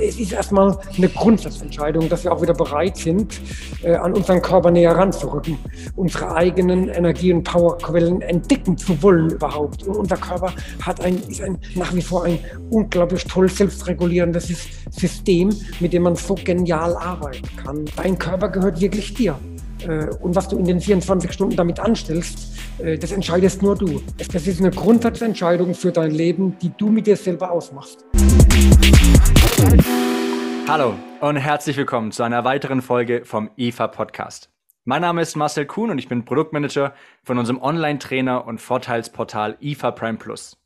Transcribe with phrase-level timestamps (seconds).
[0.00, 3.40] Es ist erstmal eine Grundsatzentscheidung, dass wir auch wieder bereit sind,
[3.82, 5.58] äh, an unseren Körper näher ranzurücken,
[5.96, 9.82] unsere eigenen Energie- und Powerquellen entdecken zu wollen überhaupt.
[9.84, 12.38] Und unser Körper hat ein, ist ein, nach wie vor ein
[12.70, 14.52] unglaublich toll selbstregulierendes
[14.90, 17.84] System, mit dem man so genial arbeiten kann.
[17.96, 19.38] Dein Körper gehört wirklich dir.
[19.82, 24.02] Äh, und was du in den 24 Stunden damit anstellst, äh, das entscheidest nur du.
[24.16, 28.04] Das ist eine Grundsatzentscheidung für dein Leben, die du mit dir selber ausmachst.
[30.68, 34.50] Hallo und herzlich willkommen zu einer weiteren Folge vom IFA Podcast.
[34.84, 39.90] Mein Name ist Marcel Kuhn und ich bin Produktmanager von unserem Online-Trainer und Vorteilsportal IFA
[39.90, 40.56] Prime Plus.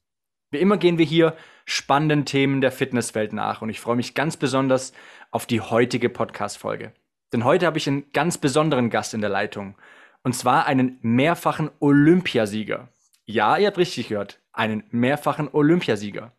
[0.51, 4.37] Wie immer gehen wir hier spannenden Themen der Fitnesswelt nach und ich freue mich ganz
[4.37, 4.93] besonders
[5.31, 6.93] auf die heutige Podcast-Folge.
[7.33, 9.77] Denn heute habe ich einen ganz besonderen Gast in der Leitung.
[10.23, 12.89] Und zwar einen mehrfachen Olympiasieger.
[13.25, 14.41] Ja, ihr habt richtig gehört.
[14.53, 16.33] Einen mehrfachen Olympiasieger.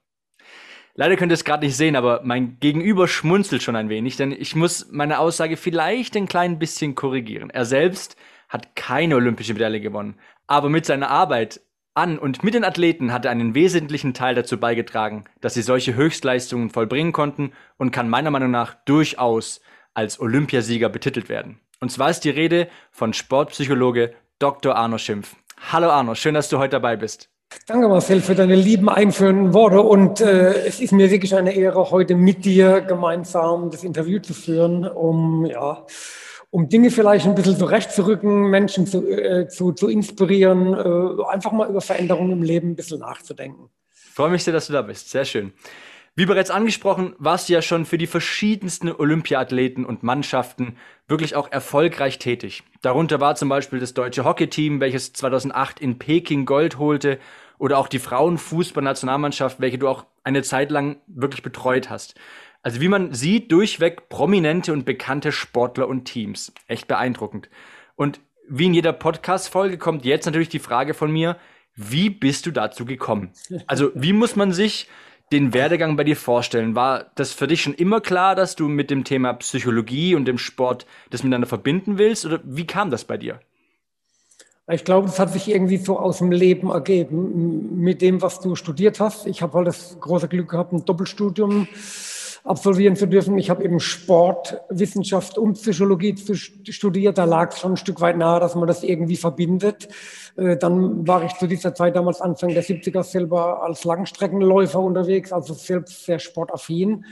[0.94, 4.34] Leider könnt ihr es gerade nicht sehen, aber mein Gegenüber schmunzelt schon ein wenig, denn
[4.34, 7.50] ich muss meine Aussage vielleicht ein klein bisschen korrigieren.
[7.50, 8.18] Er selbst
[8.50, 11.62] hat keine olympische Medaille gewonnen, aber mit seiner Arbeit
[11.94, 15.96] an und mit den Athleten hat er einen wesentlichen Teil dazu beigetragen, dass sie solche
[15.96, 19.62] Höchstleistungen vollbringen konnten und kann meiner Meinung nach durchaus
[19.94, 21.60] als Olympiasieger betitelt werden.
[21.80, 24.76] Und zwar ist die Rede von Sportpsychologe Dr.
[24.76, 25.36] Arno Schimpf.
[25.72, 27.30] Hallo Arno, schön, dass du heute dabei bist.
[27.68, 31.92] Danke Marcel für deine lieben einführenden Worte und äh, es ist mir wirklich eine Ehre,
[31.92, 35.86] heute mit dir gemeinsam das Interview zu führen, um ja,
[36.50, 41.70] um Dinge vielleicht ein bisschen zurechtzurücken, Menschen zu, äh, zu, zu inspirieren, äh, einfach mal
[41.70, 43.70] über Veränderungen im Leben ein bisschen nachzudenken.
[43.94, 45.10] Ich freue mich sehr, dass du da bist.
[45.10, 45.54] Sehr schön.
[46.16, 50.76] Wie bereits angesprochen, warst du ja schon für die verschiedensten Olympiathleten und Mannschaften
[51.08, 52.64] wirklich auch erfolgreich tätig.
[52.82, 57.18] Darunter war zum Beispiel das deutsche Hockeyteam, welches 2008 in Peking Gold holte,
[57.60, 62.16] oder auch die Frauenfußballnationalmannschaft, welche du auch eine Zeit lang wirklich betreut hast.
[62.64, 66.54] Also wie man sieht, durchweg prominente und bekannte Sportler und Teams.
[66.68, 67.50] Echt beeindruckend.
[67.96, 68.20] Und
[68.50, 71.38] wie in jeder Podcast-Folge kommt jetzt natürlich die Frage von mir,
[71.76, 73.32] wie bist du dazu gekommen?
[73.68, 74.88] Also wie muss man sich
[75.32, 76.76] den Werdegang bei dir vorstellen?
[76.76, 80.38] War das für dich schon immer klar, dass du mit dem Thema Psychologie und dem
[80.38, 82.26] Sport das miteinander verbinden willst?
[82.26, 83.40] Oder wie kam das bei dir?
[84.70, 88.56] Ich glaube, das hat sich irgendwie so aus dem Leben ergeben mit dem, was du
[88.56, 89.26] studiert hast.
[89.26, 91.68] Ich habe halt das große Glück gehabt, ein Doppelstudium
[92.44, 93.38] absolvieren zu dürfen.
[93.38, 96.16] Ich habe eben Sportwissenschaft und Psychologie
[96.70, 97.18] studiert.
[97.18, 99.90] Da lag es schon ein Stück weit nahe, dass man das irgendwie verbindet.
[100.38, 105.32] Äh, dann war ich zu dieser Zeit damals Anfang der 70er selber als Langstreckenläufer unterwegs,
[105.32, 107.06] also selbst sehr sportaffin.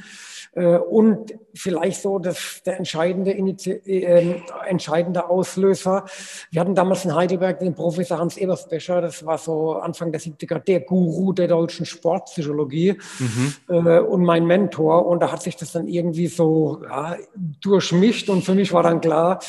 [0.54, 6.06] Äh, und vielleicht so das, der entscheidende, äh, entscheidende Auslöser.
[6.52, 10.60] Wir hatten damals in Heidelberg den Professor Hans Ebersbecher, das war so Anfang der 70er
[10.60, 13.56] der Guru der deutschen Sportpsychologie mhm.
[13.70, 15.06] äh, und mein Mentor.
[15.06, 17.16] Und da hat sich das dann irgendwie so ja,
[17.62, 19.40] durchmischt und für mich war dann klar,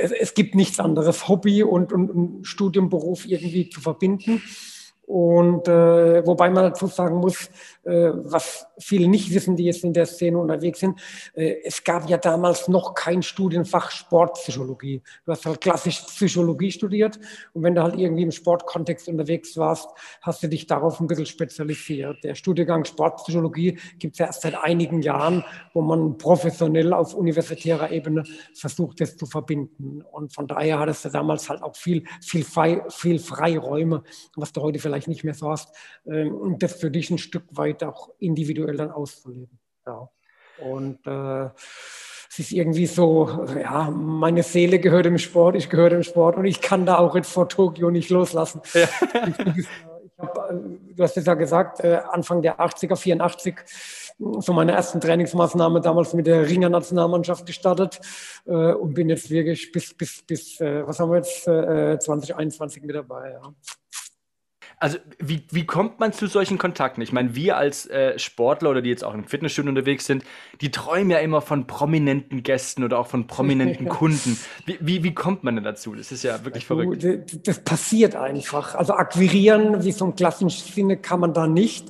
[0.00, 4.42] es, es gibt nichts anderes, Hobby und, und, und Studienberuf irgendwie zu verbinden.
[5.12, 7.50] Und äh, wobei man dazu sagen muss,
[7.84, 10.98] äh, was viele nicht wissen, die jetzt in der Szene unterwegs sind,
[11.34, 15.02] äh, es gab ja damals noch kein Studienfach Sportpsychologie.
[15.26, 17.20] Du hast halt klassisch Psychologie studiert
[17.52, 19.90] und wenn du halt irgendwie im Sportkontext unterwegs warst,
[20.22, 22.24] hast du dich darauf ein bisschen spezialisiert.
[22.24, 25.44] Der Studiengang Sportpsychologie gibt es ja erst seit einigen Jahren,
[25.74, 28.24] wo man professionell auf universitärer Ebene
[28.54, 30.00] versucht, das zu verbinden.
[30.10, 32.46] Und von daher hattest du damals halt auch viel, viel,
[32.88, 34.04] viel Freiräume,
[34.36, 35.74] was du heute vielleicht nicht mehr so hast,
[36.06, 39.58] ähm, und das für dich ein Stück weit auch individuell dann auszuleben.
[39.86, 40.08] Ja.
[40.58, 41.50] Und äh,
[42.32, 46.46] es ist irgendwie so, ja, meine Seele gehört im Sport, ich gehöre im Sport und
[46.46, 48.62] ich kann da auch jetzt vor Tokio nicht loslassen.
[48.72, 48.88] Ja.
[49.56, 49.66] Ich,
[50.18, 50.54] hab, äh,
[50.94, 53.56] du hast es ja gesagt, äh, Anfang der 80er, 84,
[54.38, 58.00] so meine ersten Trainingsmaßnahme damals mit der Ringer Nationalmannschaft gestartet
[58.46, 63.32] äh, und bin jetzt wirklich bis, bis, bis was haben wir jetzt, 2021 mit dabei.
[63.32, 63.52] Ja
[64.82, 67.02] also wie, wie kommt man zu solchen Kontakten?
[67.02, 70.24] Ich meine, wir als äh, Sportler oder die jetzt auch im Fitnessstudio unterwegs sind,
[70.60, 74.36] die träumen ja immer von prominenten Gästen oder auch von prominenten Kunden.
[74.66, 75.94] Wie, wie, wie kommt man denn dazu?
[75.94, 77.06] Das ist ja wirklich verrückt.
[77.46, 78.74] Das passiert einfach.
[78.74, 81.86] Also akquirieren, wie so im klassischen Sinne, kann man da nicht.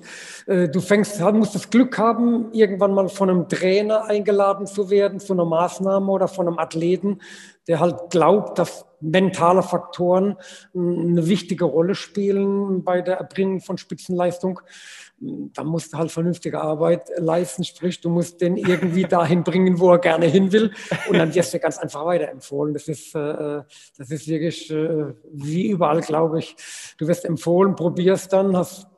[0.46, 5.18] Äh, du fängst, musst das Glück haben, irgendwann mal von einem Trainer eingeladen zu werden,
[5.18, 7.20] zu einer Maßnahme oder von einem Athleten,
[7.66, 10.36] der halt glaubt, dass mentale Faktoren
[10.74, 14.60] eine wichtige Rolle spielen bei der Erbringung von Spitzenleistung.
[15.20, 19.90] Da musst du halt vernünftige Arbeit leisten, sprich, du musst den irgendwie dahin bringen, wo
[19.92, 20.72] er gerne hin will.
[21.08, 22.74] Und dann wirst du ganz einfach weiterempfohlen.
[22.74, 23.62] Das ist, äh,
[23.98, 26.56] das ist wirklich äh, wie überall, glaube ich.
[26.98, 28.88] Du wirst empfohlen, probierst dann, hast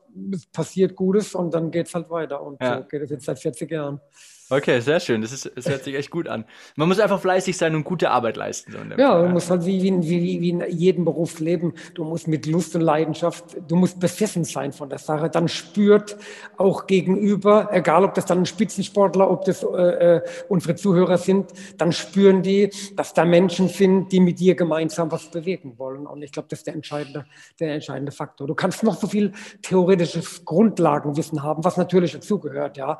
[0.53, 2.41] passiert Gutes und dann geht es halt weiter.
[2.41, 2.77] Und ja.
[2.77, 3.99] so geht es jetzt seit 40 Jahren.
[4.47, 5.21] Okay, sehr schön.
[5.21, 6.45] Das, ist, das hört sich echt gut an.
[6.75, 8.71] Man muss einfach fleißig sein und gute Arbeit leisten.
[8.71, 11.73] So ja, du musst halt wie, wie, wie, wie in jedem Beruf leben.
[11.95, 15.31] Du musst mit Lust und Leidenschaft, du musst besessen sein von der Sache.
[15.31, 16.15] Dann spürt
[16.57, 21.51] auch gegenüber, egal ob das dann ein Spitzensportler, ob das äh, äh, unsere Zuhörer sind,
[21.77, 26.05] dann spüren die, dass da Menschen sind, die mit dir gemeinsam was bewegen wollen.
[26.05, 27.25] Und ich glaube, das ist der entscheidende,
[27.59, 28.45] der entscheidende Faktor.
[28.45, 29.31] Du kannst noch so viel
[29.63, 32.99] theoretisches Grundlagenwissen haben, was natürlich dazugehört, ja.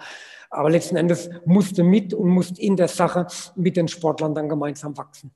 [0.55, 4.97] Aber letzten Endes musste mit und musste in der Sache mit den Sportlern dann gemeinsam
[4.97, 5.31] wachsen.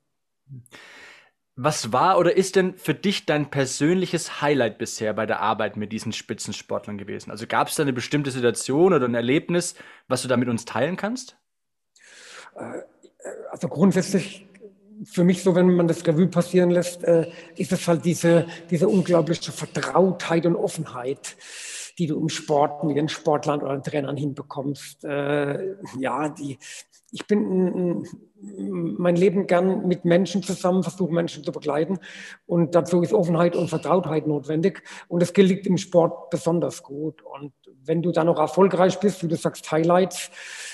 [1.62, 5.92] Was war oder ist denn für dich dein persönliches Highlight bisher bei der Arbeit mit
[5.92, 7.32] diesen Spitzensportlern gewesen?
[7.32, 9.76] Also gab es da eine bestimmte Situation oder ein Erlebnis,
[10.08, 11.38] was du da mit uns teilen kannst?
[12.56, 12.82] Äh,
[13.52, 14.48] also grundsätzlich
[15.04, 18.88] für mich so, wenn man das Revue passieren lässt, äh, ist es halt diese, diese
[18.88, 21.36] unglaubliche Vertrautheit und Offenheit
[22.00, 25.04] die du im Sport mit den Sportlern oder den Trainern hinbekommst.
[25.04, 26.58] Äh, ja, die,
[27.12, 28.06] ich bin
[28.98, 32.00] mein Leben gern mit Menschen zusammen, versuche Menschen zu begleiten.
[32.46, 34.82] Und dazu ist Offenheit und Vertrautheit notwendig.
[35.10, 37.22] Und das gelingt im Sport besonders gut.
[37.22, 37.52] Und
[37.86, 40.30] wenn du da noch erfolgreich bist, wie du sagst, Highlights,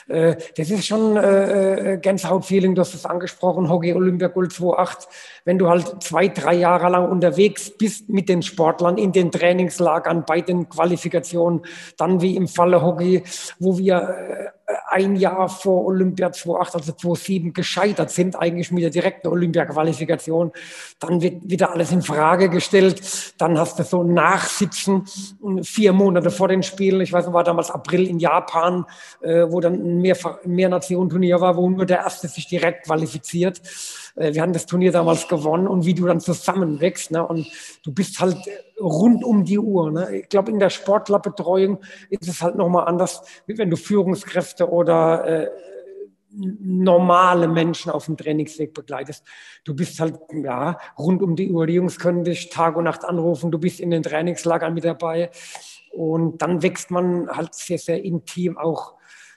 [0.07, 5.07] äh, das ist schon äh, äh, Gänsehautfeeling, du hast es angesprochen, Hockey Olympia Gold 2.8.
[5.45, 10.25] Wenn du halt zwei, drei Jahre lang unterwegs bist mit den Sportlern in den Trainingslagern,
[10.25, 11.61] bei den Qualifikationen,
[11.97, 13.23] dann wie im Falle Hockey,
[13.59, 14.54] wo wir äh,
[14.89, 20.51] ein Jahr vor Olympia 2008, also 2007 gescheitert sind, eigentlich mit der direkten Olympia-Qualifikation.
[20.99, 23.01] Dann wird wieder alles in Frage gestellt.
[23.37, 25.05] Dann hast du so ein Nachsitzen
[25.61, 27.01] vier Monate vor den Spielen.
[27.01, 28.85] Ich weiß noch, war damals April in Japan,
[29.21, 33.61] äh, wo dann ein Mehr-Nationen-Turnier war, wo nur der Erste sich direkt qualifiziert.
[34.15, 37.11] Äh, wir haben das Turnier damals gewonnen und wie du dann zusammenwächst.
[37.11, 37.25] Ne?
[37.25, 37.47] Und
[37.83, 38.37] du bist halt
[38.79, 39.91] rund um die Uhr.
[39.91, 40.19] Ne?
[40.19, 41.79] Ich glaube, in der Sportlerbetreuung
[42.09, 45.49] ist es halt nochmal anders, wie wenn du Führungskräfte oder äh,
[46.37, 49.23] normale Menschen auf dem Trainingsweg begleitest.
[49.63, 51.65] Du bist halt ja rund um die Uhr.
[51.65, 53.51] Die Jungs können dich Tag und Nacht anrufen.
[53.51, 55.31] Du bist in den Trainingslagern mit dabei.
[55.93, 58.94] Und dann wächst man halt sehr, sehr intim auch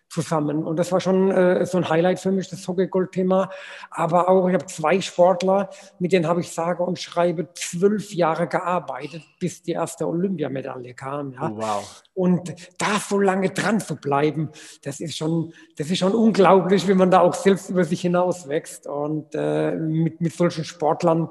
[0.09, 0.65] zusammen.
[0.65, 3.51] Und das war schon äh, so ein Highlight für mich, das Hockey-Gold-Thema.
[3.91, 8.49] Aber auch, ich habe zwei Sportler, mit denen habe ich sage und schreibe zwölf Jahre
[8.49, 11.33] gearbeitet, bis die erste Olympiamedaille kam.
[11.33, 11.51] Ja.
[11.51, 12.03] Oh, wow.
[12.15, 14.51] Und da so lange dran zu bleiben,
[14.83, 18.49] das ist schon, das ist schon unglaublich, wie man da auch selbst über sich hinaus
[18.49, 18.87] wächst.
[18.87, 21.29] Und äh, mit, mit solchen Sportlern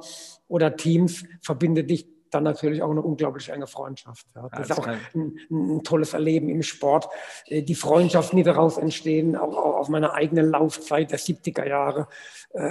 [0.48, 4.26] oder Teams verbindet dich dann natürlich auch eine unglaublich enge Freundschaft.
[4.36, 4.44] Ja.
[4.50, 7.08] Das, das ist auch ein, ein, tolles Erleben im Sport.
[7.48, 12.08] Äh, die Freundschaften, die daraus entstehen, auch, auch auf meiner eigenen Laufzeit der 70er Jahre,
[12.54, 12.62] äh,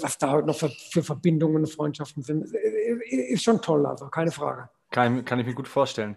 [0.00, 4.30] was da heute noch für, für Verbindungen und Freundschaften sind, ist schon toll, also keine
[4.30, 4.68] Frage.
[4.90, 6.16] Kann, kann ich mir gut vorstellen.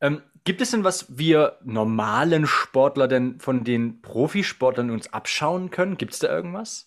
[0.00, 5.96] Ähm, gibt es denn was wir normalen Sportler denn von den Profisportlern uns abschauen können?
[5.96, 6.86] Gibt es da irgendwas?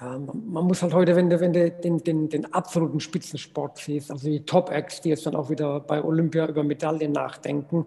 [0.00, 4.10] Ja, man muss halt heute, wenn du, wenn du den, den, den absoluten Spitzensport siehst,
[4.10, 7.86] also die Top-Acts, die jetzt dann auch wieder bei Olympia über Medaillen nachdenken,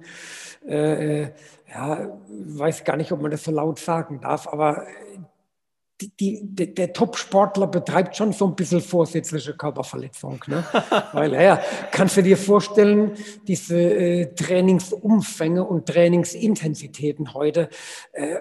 [0.65, 1.31] äh, äh
[1.69, 4.85] ja, weiß gar nicht, ob man das so laut sagen darf, aber
[5.99, 10.43] die, die, der Top-Sportler betreibt schon so ein bisschen vorsätzliche Körperverletzung.
[10.47, 10.63] Ne?
[11.13, 11.59] Weil, ja,
[11.91, 13.17] kannst du dir vorstellen,
[13.47, 17.69] diese äh, Trainingsumfänge und Trainingsintensitäten heute,
[18.13, 18.37] äh,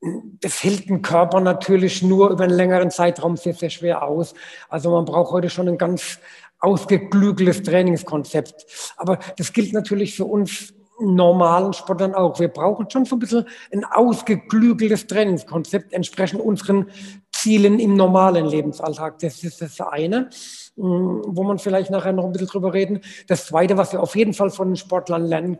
[0.00, 4.34] das hält ein Körper natürlich nur über einen längeren Zeitraum sehr, sehr schwer aus.
[4.68, 6.18] Also man braucht heute schon ein ganz
[6.60, 8.66] ausgeklügeltes Trainingskonzept.
[8.96, 12.38] Aber das gilt natürlich für uns normalen Sportlern auch.
[12.40, 16.90] Wir brauchen schon so ein bisschen ein ausgeklügeltes Trainingskonzept entsprechend unseren
[17.38, 19.20] Zielen im normalen Lebensalltag.
[19.20, 20.28] Das ist das eine,
[20.76, 23.00] mm, wo man vielleicht nachher noch ein bisschen drüber reden.
[23.28, 25.58] Das zweite, was wir auf jeden Fall von den Sportlern lernen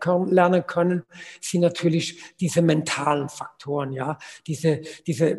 [0.66, 1.04] können,
[1.40, 5.38] sind natürlich diese mentalen Faktoren, ja, diese, diese,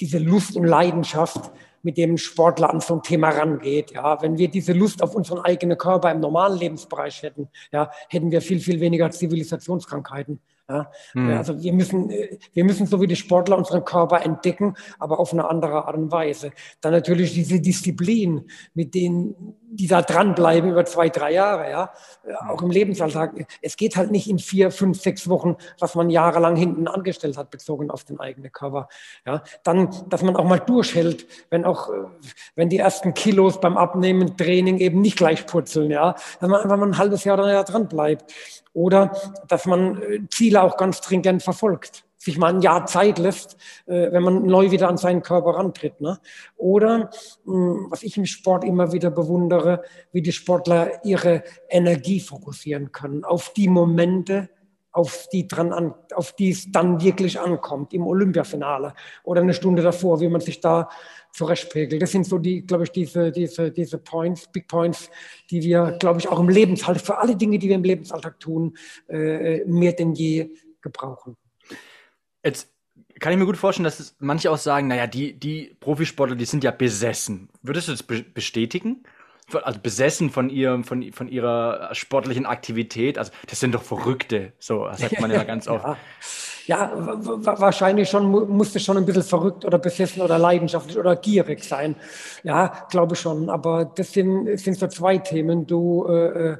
[0.00, 1.50] diese Lust und Leidenschaft,
[1.82, 3.92] mit dem Sportler an so ein Thema rangeht.
[3.92, 8.30] Ja, wenn wir diese Lust auf unseren eigenen Körper im normalen Lebensbereich hätten, ja, hätten
[8.30, 10.40] wir viel, viel weniger Zivilisationskrankheiten.
[10.68, 11.30] Ja, mhm.
[11.30, 15.48] Also wir müssen, wir müssen so wie die Sportler unseren Körper entdecken, aber auf eine
[15.48, 16.52] andere Art und Weise.
[16.80, 21.92] Dann natürlich diese Disziplin, mit denen die da dranbleiben über zwei, drei Jahre, ja,
[22.48, 23.46] auch im Lebensalltag.
[23.60, 27.50] Es geht halt nicht in vier, fünf, sechs Wochen, was man jahrelang hinten angestellt hat,
[27.50, 28.88] bezogen auf den eigenen Körper.
[29.26, 31.90] Ja, dann, dass man auch mal durchhält, wenn auch,
[32.54, 36.76] wenn die ersten Kilos beim Abnehmen, Training eben nicht gleich purzeln, ja, dass man einfach
[36.76, 38.32] mal ein halbes Jahr oder ein Jahr dran bleibt.
[38.72, 39.12] Oder,
[39.48, 44.22] dass man Ziele auch ganz stringent verfolgt sich mal ein Jahr Zeit lässt, äh, wenn
[44.22, 46.00] man neu wieder an seinen Körper rantritt.
[46.00, 46.18] Ne?
[46.56, 47.10] Oder
[47.44, 53.24] mh, was ich im Sport immer wieder bewundere, wie die Sportler ihre Energie fokussieren können
[53.24, 54.48] auf die Momente,
[54.90, 59.82] auf die, dran an, auf die es dann wirklich ankommt, im Olympiafinale oder eine Stunde
[59.82, 60.88] davor, wie man sich da
[61.32, 62.00] zurechtpegelt.
[62.00, 65.10] Das sind so die, glaube ich, diese, diese, diese Points, Big Points,
[65.50, 68.76] die wir, glaube ich, auch im Lebensalltag, für alle Dinge, die wir im Lebensalltag tun,
[69.08, 70.50] äh, mehr denn je
[70.80, 71.36] gebrauchen.
[72.44, 72.70] Jetzt
[73.18, 76.62] kann ich mir gut vorstellen, dass manche auch sagen, naja, die, die Profisportler, die sind
[76.62, 77.48] ja besessen.
[77.62, 79.04] Würdest du das bestätigen?
[79.52, 83.18] also besessen von ihrem, von, von ihrer sportlichen Aktivität.
[83.18, 85.84] Also das sind doch Verrückte, so sagt man ja ganz oft.
[85.84, 85.98] Ja,
[86.66, 91.96] ja wahrscheinlich schon musste schon ein bisschen verrückt oder besessen oder leidenschaftlich oder gierig sein.
[92.42, 93.50] Ja, glaube schon.
[93.50, 95.66] Aber das sind, sind so zwei Themen.
[95.66, 96.56] Du, äh, äh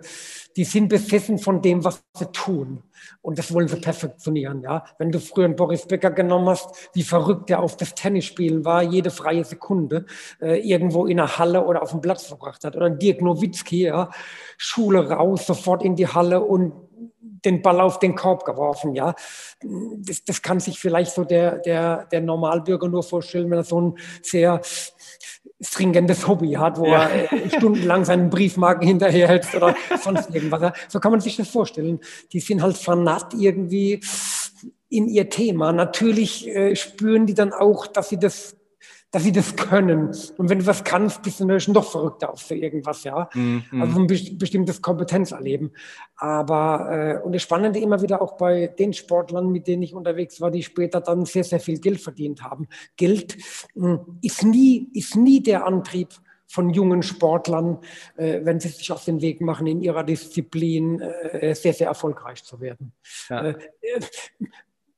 [0.57, 2.83] die sind besessen von dem, was sie tun.
[3.23, 4.85] Und das wollen sie perfektionieren, ja.
[4.99, 8.83] Wenn du früher einen Boris Becker genommen hast, wie verrückt der auf das Tennisspielen war,
[8.83, 10.07] jede freie Sekunde
[10.41, 12.77] äh, irgendwo in der Halle oder auf dem Platz verbracht hat.
[12.77, 14.11] Oder Dirk Nowitzki, ja,
[14.57, 16.73] Schule raus, sofort in die Halle und
[17.21, 19.15] den Ball auf den Korb geworfen, ja.
[19.61, 23.81] Das, das kann sich vielleicht so der, der, der Normalbürger nur vorstellen, wenn er so
[23.81, 24.61] ein sehr
[25.61, 27.09] stringentes Hobby hat, wo ja.
[27.09, 30.73] er äh, stundenlang seinen Briefmarken hinterherhält oder sonst irgendwas.
[30.89, 32.01] So kann man sich das vorstellen.
[32.33, 34.01] Die sind halt vernarrt irgendwie
[34.89, 35.73] in ihr Thema.
[35.73, 38.57] Natürlich äh, spüren die dann auch, dass sie das
[39.15, 40.09] dass sie das können.
[40.09, 43.29] Und wenn du was kannst, bist du natürlich noch verrückter auf für irgendwas, ja.
[43.33, 43.63] Mhm.
[43.81, 45.71] Also ein bestimmtes Kompetenzerleben.
[46.17, 50.41] Aber, äh, und das Spannende immer wieder auch bei den Sportlern, mit denen ich unterwegs
[50.41, 52.67] war, die später dann sehr, sehr viel Geld verdient haben.
[52.97, 53.37] Geld
[53.77, 56.09] äh, ist nie, ist nie der Antrieb,
[56.47, 57.79] von jungen Sportlern,
[58.17, 62.45] äh, wenn sie sich auf den Weg machen, in ihrer Disziplin äh, sehr, sehr erfolgreich
[62.45, 62.93] zu werden.
[63.29, 63.47] Ja.
[63.47, 63.55] Äh,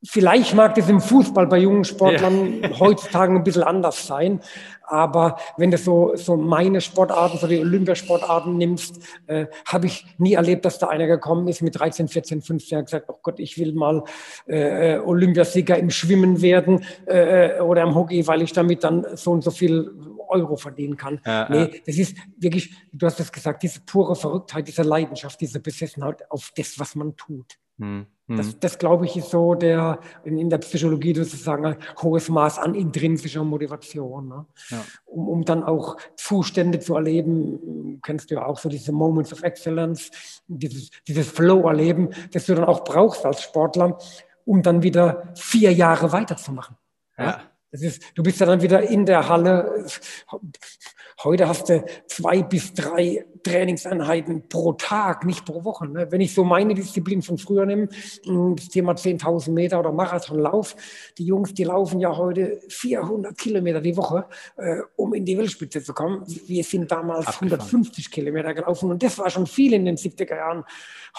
[0.05, 2.71] Vielleicht mag das im Fußball bei jungen Sportlern ja.
[2.81, 4.41] heutzutage ein bisschen anders sein,
[4.87, 10.35] aber wenn du so, so meine Sportarten, so die Olympiasportarten nimmst, äh, habe ich nie
[10.35, 13.59] erlebt, dass da einer gekommen ist mit 13, 14, 15 und gesagt, oh Gott, ich
[13.59, 14.05] will mal
[14.47, 19.33] äh, äh, Olympiasieger im Schwimmen werden äh, oder im Hockey, weil ich damit dann so
[19.33, 19.91] und so viel
[20.29, 21.21] Euro verdienen kann.
[21.25, 21.69] Ja, nee, ja.
[21.85, 26.53] das ist wirklich, du hast es gesagt, diese pure Verrücktheit, diese Leidenschaft, diese Besessenheit auf
[26.57, 27.59] das, was man tut.
[27.79, 28.07] Hm.
[28.29, 28.55] Das, hm.
[28.61, 33.45] das glaube ich, ist so der in, der Psychologie sozusagen ein hohes Maß an intrinsischer
[33.45, 34.29] Motivation.
[34.29, 34.47] Ne?
[34.71, 34.85] Ja.
[35.05, 39.45] Um, um dann auch Zustände zu erleben, kennst du ja auch so diese Moments of
[39.45, 40.11] Excellence,
[40.49, 43.97] dieses, dieses Flow-Erleben, das du dann auch brauchst als Sportler,
[44.45, 46.77] um dann wieder vier Jahre weiterzumachen.
[47.19, 47.25] Ja.
[47.25, 47.41] ja?
[47.71, 49.87] Das ist, du bist ja dann wieder in der Halle.
[51.23, 55.87] Heute hast du zwei bis drei Trainingseinheiten pro Tag, nicht pro Woche.
[55.87, 56.11] Ne?
[56.11, 57.89] Wenn ich so meine Disziplin von früher nehme,
[58.25, 60.75] hm, das Thema 10.000 Meter oder Marathonlauf,
[61.17, 64.27] die Jungs, die laufen ja heute 400 Kilometer die Woche,
[64.57, 66.25] äh, um in die Weltspitze zu kommen.
[66.47, 67.61] Wir sind damals Abgefahren.
[67.61, 70.65] 150 Kilometer gelaufen und das war schon viel in den 70er Jahren.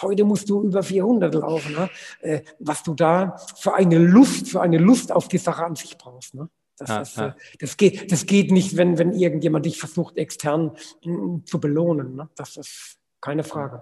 [0.01, 1.89] Heute musst du über 400 laufen, ne?
[2.21, 5.97] äh, was du da für eine Lust, für eine Lust auf die Sache an sich
[5.97, 6.35] brauchst.
[6.35, 6.49] Ne?
[6.77, 7.27] Das, ja, ist, ja.
[7.27, 12.15] Äh, das, geht, das geht nicht, wenn, wenn irgendjemand dich versucht, extern mm, zu belohnen.
[12.15, 12.29] Ne?
[12.35, 13.79] Das ist keine Frage.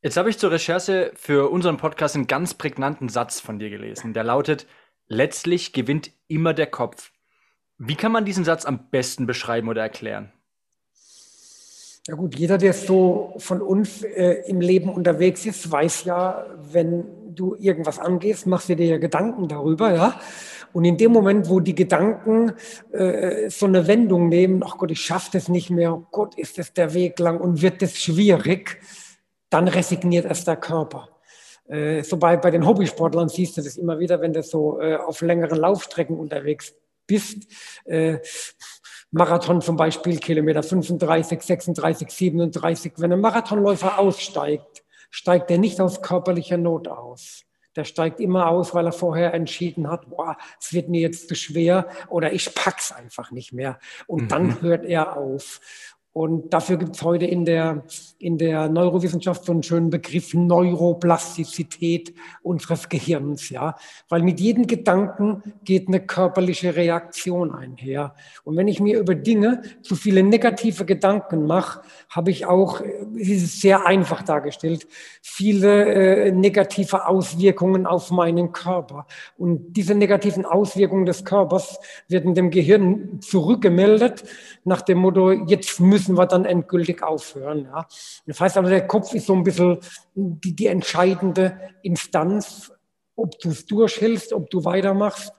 [0.00, 4.14] Jetzt habe ich zur Recherche für unseren Podcast einen ganz prägnanten Satz von dir gelesen,
[4.14, 4.66] der lautet,
[5.06, 7.12] letztlich gewinnt immer der Kopf.
[7.78, 10.32] Wie kann man diesen Satz am besten beschreiben oder erklären?
[12.08, 17.34] Ja gut, jeder, der so von uns äh, im Leben unterwegs ist, weiß ja, wenn
[17.34, 20.20] du irgendwas angehst, machst du dir ja Gedanken darüber, ja.
[20.72, 22.52] Und in dem Moment, wo die Gedanken
[22.92, 26.58] äh, so eine Wendung nehmen, ach Gott, ich schaffe das nicht mehr, oh Gott, ist
[26.58, 28.80] das der Weg lang und wird das schwierig,
[29.50, 31.08] dann resigniert erst der Körper.
[31.68, 34.96] Äh, so bei, bei den Hobbysportlern siehst du das immer wieder, wenn du so äh,
[34.96, 36.74] auf längeren Laufstrecken unterwegs
[37.06, 37.46] bist.
[37.84, 38.18] Äh,
[39.10, 42.92] Marathon zum Beispiel, Kilometer 35, 36, 37.
[42.96, 47.44] Wenn ein Marathonläufer aussteigt, steigt er nicht aus körperlicher Not aus
[47.76, 51.34] der steigt immer aus, weil er vorher entschieden hat, boah, es wird mir jetzt zu
[51.34, 53.78] schwer oder ich pack's einfach nicht mehr.
[54.06, 54.28] Und mhm.
[54.28, 55.60] dann hört er auf.
[56.14, 57.84] Und dafür gibt es heute in der,
[58.18, 63.76] in der Neurowissenschaft so einen schönen Begriff Neuroplastizität unseres Gehirns, ja.
[64.10, 68.14] Weil mit jedem Gedanken geht eine körperliche Reaktion einher.
[68.44, 72.82] Und wenn ich mir über Dinge zu viele negative Gedanken mache, habe ich auch,
[73.18, 74.86] es ist sehr einfach dargestellt,
[75.22, 79.06] viele äh, negative Auswirkungen auf meinen Körper.
[79.38, 81.78] Und diese negativen Auswirkungen des Körpers
[82.08, 84.24] werden dem Gehirn zurückgemeldet
[84.64, 87.64] nach dem Motto, jetzt müssen müssen wir dann endgültig aufhören.
[87.64, 87.86] Ja.
[88.26, 89.78] Das heißt aber, der Kopf ist so ein bisschen
[90.14, 92.72] die, die entscheidende Instanz,
[93.16, 95.32] ob du es durchhältst, ob du weitermachst,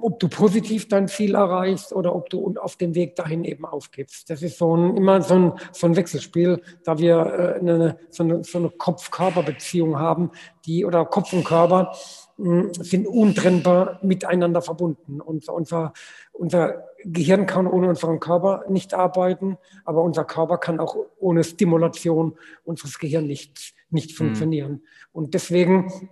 [0.00, 4.28] ob du positiv dein Ziel erreichst oder ob du auf dem Weg dahin eben aufgibst.
[4.28, 8.24] Das ist so ein, immer so ein, so ein Wechselspiel, da wir äh, eine, so
[8.24, 10.30] eine, so eine Kopf-Körper-Beziehung haben,
[10.66, 11.96] die oder Kopf und Körper
[12.38, 15.20] sind untrennbar miteinander verbunden.
[15.20, 15.92] Und unser,
[16.32, 22.36] unser Gehirn kann ohne unseren Körper nicht arbeiten, aber unser Körper kann auch ohne Stimulation
[22.64, 24.14] unseres Gehirns nicht, nicht mhm.
[24.16, 24.82] funktionieren.
[25.12, 26.10] Und deswegen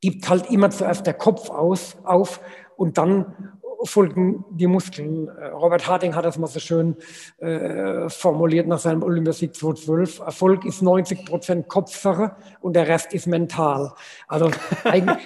[0.00, 2.40] gibt halt immer zuerst der Kopf aus, auf
[2.76, 3.53] und dann
[3.84, 5.28] folgen die Muskeln.
[5.28, 6.96] Äh, Robert Harding hat das mal so schön
[7.38, 10.20] äh, formuliert nach seinem Olympiasieg 2012.
[10.20, 13.92] Erfolg ist 90 Prozent Kopfsache und der Rest ist mental.
[14.28, 14.50] Also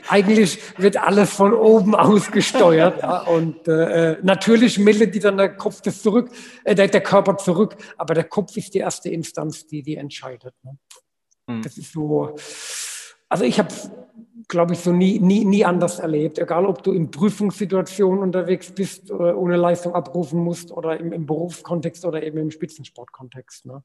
[0.08, 3.02] eigentlich wird alles von oben aus gesteuert.
[3.02, 6.30] Ja, und äh, natürlich meldet die dann der Kopf das zurück,
[6.64, 10.54] äh, der, der, Körper zurück, aber der Kopf ist die erste Instanz, die die entscheidet.
[10.62, 10.78] Ne?
[11.48, 11.62] Mhm.
[11.62, 12.36] Das ist so.
[13.28, 13.68] Also ich habe
[14.49, 16.38] glaube ich, so nie, nie, nie anders erlebt.
[16.38, 21.26] Egal, ob du in Prüfungssituationen unterwegs bist, oder ohne Leistung abrufen musst oder im, im
[21.26, 23.67] Berufskontext oder eben im Spitzensportkontext.
[23.67, 23.83] Ne?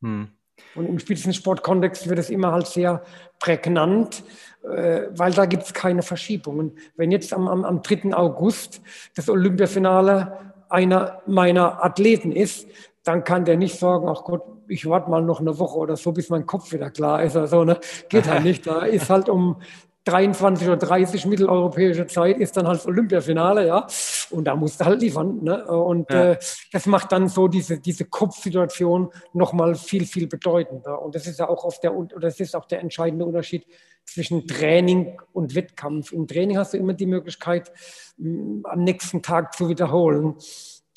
[0.00, 0.28] Hm.
[0.74, 3.02] Und im Spitzensportkontext wird es immer halt sehr
[3.40, 4.22] prägnant,
[4.62, 6.78] äh, weil da gibt es keine Verschiebungen.
[6.96, 8.14] Wenn jetzt am, am, am 3.
[8.14, 8.80] August
[9.16, 12.68] das Olympiafinale einer meiner Athleten ist,
[13.02, 16.12] dann kann der nicht sagen, ach Gott, ich warte mal noch eine Woche oder so,
[16.12, 17.36] bis mein Kopf wieder klar ist.
[17.36, 17.78] Also, ne?
[18.08, 18.66] Geht halt nicht.
[18.66, 19.56] Da ist halt um
[20.04, 23.86] 23 oder 30 mitteleuropäische Zeit ist dann halt Olympiafinale, ja.
[24.30, 25.42] Und da musst du halt liefern.
[25.42, 25.64] Ne?
[25.66, 26.32] Und ja.
[26.32, 26.38] äh,
[26.72, 31.02] das macht dann so diese, diese Kopfsituation nochmal viel, viel bedeutender.
[31.02, 33.66] Und das ist ja auch oft der, das ist auch der entscheidende Unterschied
[34.04, 36.12] zwischen Training und Wettkampf.
[36.12, 37.70] Im Training hast du immer die Möglichkeit,
[38.18, 40.36] am nächsten Tag zu wiederholen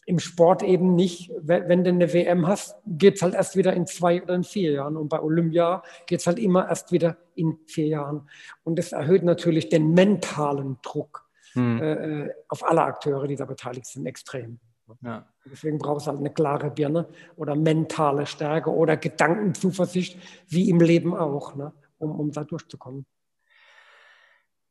[0.06, 1.32] im Sport eben nicht.
[1.42, 4.72] Wenn du eine WM hast, geht es halt erst wieder in zwei oder in vier
[4.72, 4.98] Jahren.
[4.98, 8.30] Und bei Olympia geht es halt immer erst wieder in vier Jahren.
[8.64, 11.82] Und das erhöht natürlich den mentalen Druck hm.
[11.82, 14.60] äh, auf alle Akteure, die da beteiligt sind, extrem.
[15.02, 15.26] Ja.
[15.46, 21.16] Deswegen brauchst du halt eine klare Birne oder mentale Stärke oder Gedankenzuversicht, wie im Leben
[21.16, 21.74] auch, ne?
[22.00, 23.06] um, um da durchzukommen.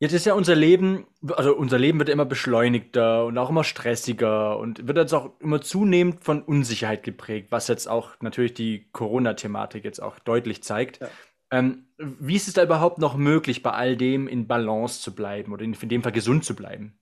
[0.02, 4.58] Jetzt ist ja unser Leben, also unser Leben wird immer beschleunigter und auch immer stressiger
[4.58, 9.84] und wird jetzt auch immer zunehmend von Unsicherheit geprägt, was jetzt auch natürlich die Corona-Thematik
[9.84, 10.98] jetzt auch deutlich zeigt.
[10.98, 11.08] Ja.
[11.52, 15.52] Ähm, wie ist es da überhaupt noch möglich, bei all dem in Balance zu bleiben
[15.52, 16.98] oder in, in dem Fall gesund zu bleiben?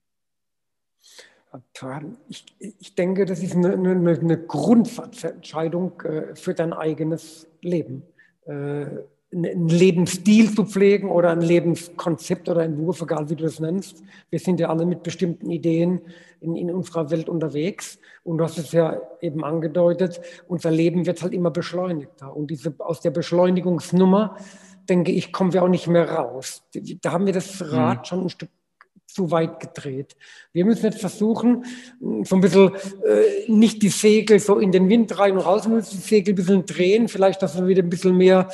[2.29, 8.03] Ich, ich denke, das ist eine, eine, eine Grundsatzentscheidung äh, für dein eigenes Leben.
[8.45, 8.85] Äh,
[9.33, 14.03] einen Lebensstil zu pflegen oder ein Lebenskonzept oder ein Wurf, egal wie du das nennst.
[14.29, 16.01] Wir sind ja alle mit bestimmten Ideen
[16.41, 17.97] in, in unserer Welt unterwegs.
[18.23, 22.35] Und du hast es ja eben angedeutet, unser Leben wird halt immer beschleunigter.
[22.35, 24.35] Und diese, aus der Beschleunigungsnummer,
[24.89, 26.63] denke ich, kommen wir auch nicht mehr raus.
[27.01, 28.05] Da haben wir das Rad mhm.
[28.05, 28.49] schon ein Stück
[29.13, 30.15] zu weit gedreht.
[30.53, 31.65] Wir müssen jetzt versuchen,
[32.23, 32.71] so ein bisschen
[33.05, 36.35] äh, nicht die Segel so in den Wind rein und raus, müssen die Segel ein
[36.35, 38.49] bisschen drehen, vielleicht, dass wir wieder ein bisschen mehr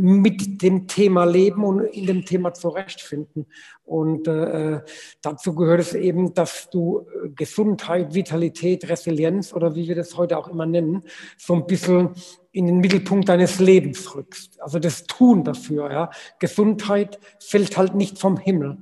[0.00, 3.46] mit dem Thema leben und in dem Thema zurechtfinden.
[3.82, 4.80] Und äh,
[5.22, 10.38] dazu gehört es eben, dass du äh, Gesundheit, Vitalität, Resilienz oder wie wir das heute
[10.38, 11.02] auch immer nennen,
[11.36, 12.10] so ein bisschen
[12.52, 14.60] in den Mittelpunkt deines Lebens rückst.
[14.60, 15.90] Also das Tun dafür.
[15.90, 16.10] Ja.
[16.38, 18.78] Gesundheit fällt halt nicht vom Himmel.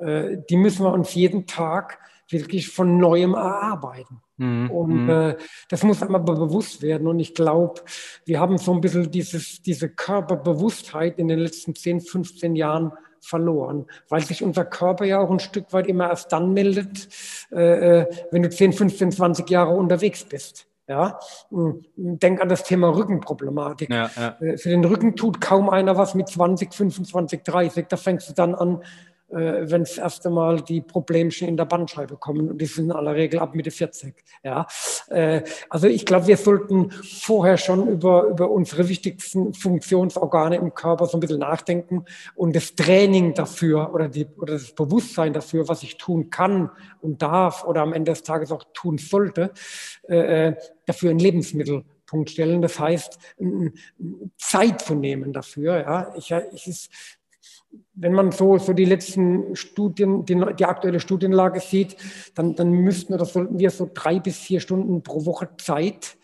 [0.00, 4.22] Äh, die müssen wir uns jeden Tag wirklich von neuem erarbeiten.
[4.36, 4.70] Mhm.
[4.70, 5.10] Und mhm.
[5.10, 5.36] äh,
[5.68, 7.06] das muss aber bewusst werden.
[7.06, 7.82] Und ich glaube,
[8.24, 13.86] wir haben so ein bisschen dieses, diese Körperbewusstheit in den letzten 10, 15 Jahren verloren,
[14.08, 17.08] weil sich unser Körper ja auch ein Stück weit immer erst dann meldet,
[17.52, 20.66] äh, äh wenn du 10, 15, 20 Jahre unterwegs bist.
[20.88, 23.90] Ja, hm, denk an das Thema Rückenproblematik.
[23.90, 24.36] Ja, ja.
[24.40, 27.86] Äh, für den Rücken tut kaum einer was mit 20, 25, 30.
[27.88, 28.82] Da fängst du dann an,
[29.30, 32.50] äh, wenn das erste Mal die Problemchen in der Bandscheibe kommen.
[32.50, 34.14] Und die sind in aller Regel ab Mitte 40.
[34.42, 34.66] Ja.
[35.08, 41.06] Äh, also ich glaube, wir sollten vorher schon über, über unsere wichtigsten Funktionsorgane im Körper
[41.06, 45.82] so ein bisschen nachdenken und das Training dafür oder, die, oder das Bewusstsein dafür, was
[45.82, 49.52] ich tun kann und darf oder am Ende des Tages auch tun sollte,
[50.08, 52.62] äh, äh dafür ein Lebensmittelpunkt stellen.
[52.62, 53.16] Das heißt,
[54.36, 55.80] Zeit zu nehmen dafür.
[55.80, 56.14] Ja.
[56.16, 56.90] Ich, ich
[57.94, 61.96] wenn man so, so die letzten Studien, die, die aktuelle Studienlage sieht,
[62.34, 66.16] dann, dann müssten oder sollten wir so drei bis vier Stunden pro Woche Zeit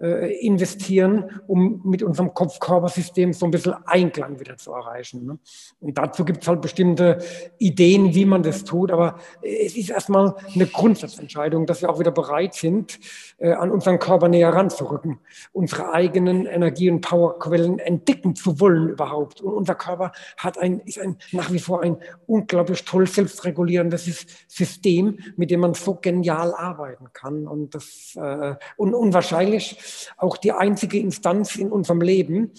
[0.00, 5.26] äh, investieren, um mit unserem Kopf-Körper-System so ein bisschen Einklang wieder zu erreichen.
[5.26, 5.38] Ne?
[5.80, 7.18] Und dazu gibt es halt bestimmte
[7.58, 8.90] Ideen, wie man das tut.
[8.92, 12.98] Aber es ist erstmal eine Grundsatzentscheidung, dass wir auch wieder bereit sind,
[13.38, 15.18] äh, an unseren Körper näher ranzurücken,
[15.52, 19.42] unsere eigenen Energie- und Powerquellen entdecken zu wollen überhaupt.
[19.42, 25.18] Und unser Körper hat ein, ist ein, nach wie vor ein unglaublich toll selbstregulierendes System,
[25.36, 27.46] mit dem man so genial arbeiten kann.
[27.46, 29.78] Und das äh, und unwahrscheinlich
[30.16, 32.52] auch die einzige Instanz in unserem Leben,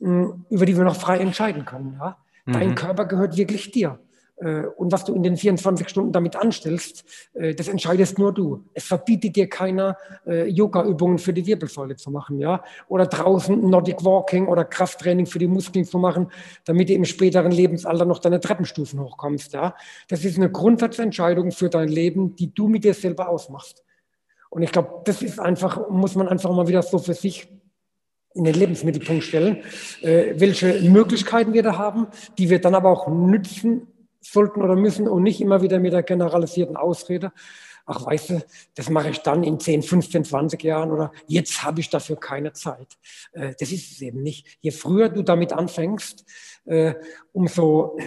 [0.00, 1.96] über die wir noch frei entscheiden können.
[1.98, 2.18] Ja?
[2.46, 2.74] Dein mhm.
[2.74, 3.98] Körper gehört wirklich dir.
[4.40, 8.64] Äh, und was du in den 24 Stunden damit anstellst, äh, das entscheidest nur du.
[8.74, 14.04] Es verbietet dir keiner, äh, Yoga-Übungen für die Wirbelsäule zu machen, ja, oder draußen Nordic
[14.04, 16.30] Walking oder Krafttraining für die Muskeln zu machen,
[16.64, 19.74] damit du im späteren Lebensalter noch deine Treppenstufen hochkommst, ja.
[20.08, 23.84] Das ist eine Grundsatzentscheidung für dein Leben, die du mit dir selber ausmachst.
[24.50, 27.48] Und ich glaube, das ist einfach, muss man einfach mal wieder so für sich
[28.34, 29.62] in den Lebensmittelpunkt stellen,
[30.02, 32.06] äh, welche Möglichkeiten wir da haben,
[32.38, 33.88] die wir dann aber auch nützen
[34.20, 37.32] sollten oder müssen und nicht immer wieder mit der generalisierten Ausrede,
[37.88, 41.80] ach weißt du, das mache ich dann in 10, 15, 20 Jahren oder jetzt habe
[41.80, 42.98] ich dafür keine Zeit.
[43.32, 44.46] Äh, das ist es eben nicht.
[44.60, 46.24] Je früher du damit anfängst,
[46.66, 46.94] äh,
[47.32, 47.98] umso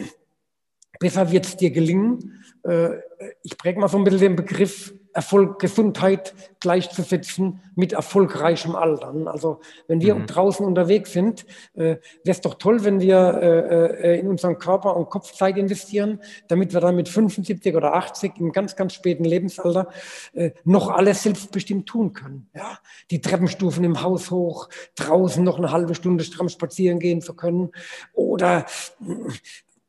[1.00, 2.44] besser wird es dir gelingen.
[2.64, 3.00] Äh,
[3.44, 9.28] ich präge mal so ein bisschen den Begriff Erfolg, Gesundheit gleichzusetzen mit erfolgreichem Altern.
[9.28, 10.28] Also wenn wir mhm.
[10.28, 14.96] draußen unterwegs sind, äh, wäre es doch toll, wenn wir äh, äh, in unseren Körper
[14.96, 19.26] und Kopf Zeit investieren, damit wir dann mit 75 oder 80 im ganz, ganz späten
[19.26, 19.90] Lebensalter
[20.34, 22.50] äh, noch alles selbstbestimmt tun können.
[22.54, 22.78] Ja?
[23.10, 27.72] Die Treppenstufen im Haus hoch, draußen noch eine halbe Stunde stramm spazieren gehen zu können
[28.14, 28.66] oder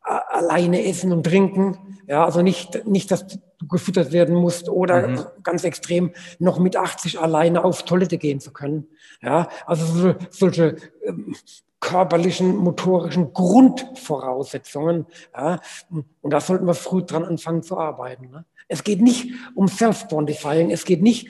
[0.03, 1.79] alleine essen und trinken.
[2.07, 3.39] Ja, also nicht, nicht, dass du
[3.69, 5.25] gefüttert werden musst oder mhm.
[5.43, 8.89] ganz extrem noch mit 80 alleine auf Toilette gehen zu können.
[9.23, 11.37] Ja, also so, solche ähm,
[11.81, 15.07] körperlichen, motorischen Grundvoraussetzungen.
[15.37, 15.61] Ja,
[15.91, 18.31] und da sollten wir früh dran anfangen zu arbeiten.
[18.31, 18.45] Ne?
[18.73, 20.71] Es geht nicht um Self-Quantifying.
[20.71, 21.29] Es geht nicht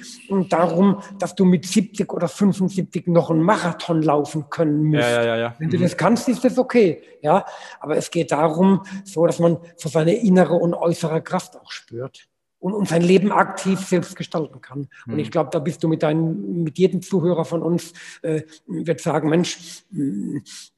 [0.48, 5.02] darum, dass du mit 70 oder 75 noch einen Marathon laufen können musst.
[5.02, 5.83] Ja, ja, ja, Wenn du mhm.
[5.83, 7.02] das kannst, ist das okay.
[7.20, 7.44] Ja,
[7.81, 12.28] aber es geht darum, so dass man so seine innere und äußere Kraft auch spürt
[12.61, 14.88] und, und sein Leben aktiv selbst gestalten kann.
[15.07, 15.14] Mhm.
[15.14, 19.00] Und ich glaube, da bist du mit deinen, mit jedem Zuhörer von uns, äh, wird
[19.00, 19.83] sagen, Mensch,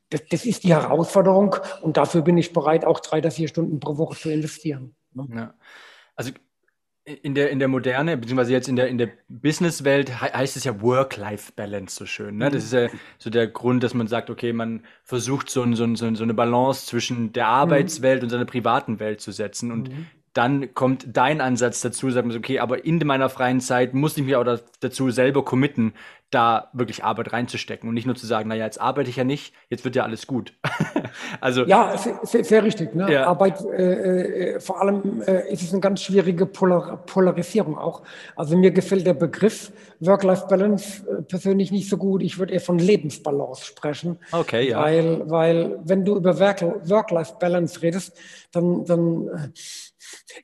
[0.09, 3.81] das, das ist die Herausforderung und dafür bin ich bereit, auch drei oder vier Stunden
[3.81, 4.95] pro Woche zu investieren.
[5.13, 5.29] Ne?
[5.35, 5.55] Ja.
[6.17, 6.31] Also
[7.05, 10.65] in der, in der Moderne, beziehungsweise jetzt in der, in der Businesswelt he heißt es
[10.65, 12.39] ja Work-Life-Balance so schön.
[12.39, 12.51] Ne?
[12.51, 12.89] Das ist ja
[13.19, 16.35] so der Grund, dass man sagt, okay, man versucht so, ein, so, ein, so eine
[16.35, 19.71] Balance zwischen der Arbeitswelt und seiner privaten Welt zu setzen.
[19.71, 23.61] Und mhm dann kommt dein Ansatz dazu, sagt man so, okay, aber in meiner freien
[23.61, 25.95] Zeit muss ich mich auch dazu selber committen,
[26.35, 29.55] da wirklich Arbeit reinzustecken und nicht nur zu sagen, naja, jetzt arbeite ich ja nicht,
[29.71, 30.53] jetzt wird ja alles gut.
[31.41, 32.95] also ja, sehr, sehr richtig.
[32.95, 33.13] Ne?
[33.13, 33.27] Ja.
[33.27, 38.03] Arbeit, äh, äh, vor allem äh, ist es eine ganz schwierige Polar Polarisierung auch.
[38.35, 39.71] Also mir gefällt der Begriff
[40.01, 42.23] Work-Life-Balance äh, persönlich nicht so gut.
[42.23, 44.19] Ich würde eher von Lebensbalance sprechen.
[44.33, 44.83] Okay, ja.
[44.83, 48.19] Weil, weil wenn du über Work-Life-Balance redest,
[48.51, 49.49] dann, dann äh,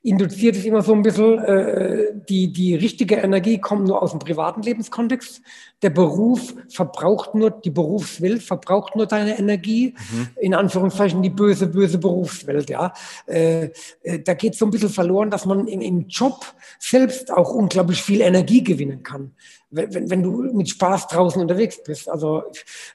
[0.03, 4.19] induziert es immer so ein bisschen, äh, die, die richtige Energie kommt nur aus dem
[4.19, 5.43] privaten Lebenskontext.
[5.83, 10.29] Der Beruf verbraucht nur, die Berufswelt verbraucht nur deine Energie, mhm.
[10.41, 12.69] in Anführungszeichen die böse, böse Berufswelt.
[12.71, 12.93] Ja,
[13.27, 13.71] äh,
[14.03, 16.45] äh, Da geht so ein bisschen verloren, dass man im, im Job
[16.79, 19.33] selbst auch unglaublich viel Energie gewinnen kann
[19.71, 22.09] wenn, wenn du mit Spaß draußen unterwegs bist.
[22.09, 22.43] Also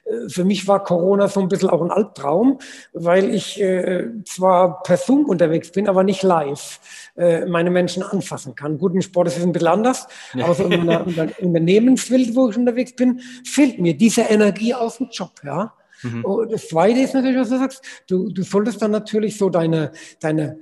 [0.04, 2.58] äh, für mich war Corona so ein bisschen auch ein Albtraum,
[2.92, 6.80] weil ich äh, zwar per Zoom unterwegs bin, aber nicht live
[7.16, 8.78] äh, meine Menschen anfassen kann.
[8.78, 10.44] Gut, im Sport ist es ein bisschen anders, ja.
[10.44, 11.04] aber so in meiner
[11.40, 15.72] Unternehmenswelt, wo ich unterwegs bin, fehlt mir diese Energie aus dem Job, ja.
[16.02, 16.24] Mhm.
[16.24, 19.92] Und das Zweite ist natürlich, was du sagst, du, du solltest dann natürlich so deine,
[20.20, 20.58] deine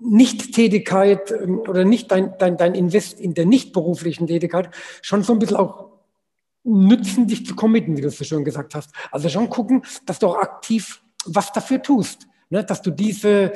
[0.00, 4.70] Nicht-Tätigkeit ähm, oder nicht dein, dein, dein Invest in der nicht beruflichen Tätigkeit
[5.02, 5.88] schon so ein bisschen auch
[6.64, 8.90] nützen, dich zu committen, wie du es so schön gesagt hast.
[9.10, 12.26] Also schon gucken, dass du auch aktiv was dafür tust.
[12.50, 13.52] Ne, dass du diese,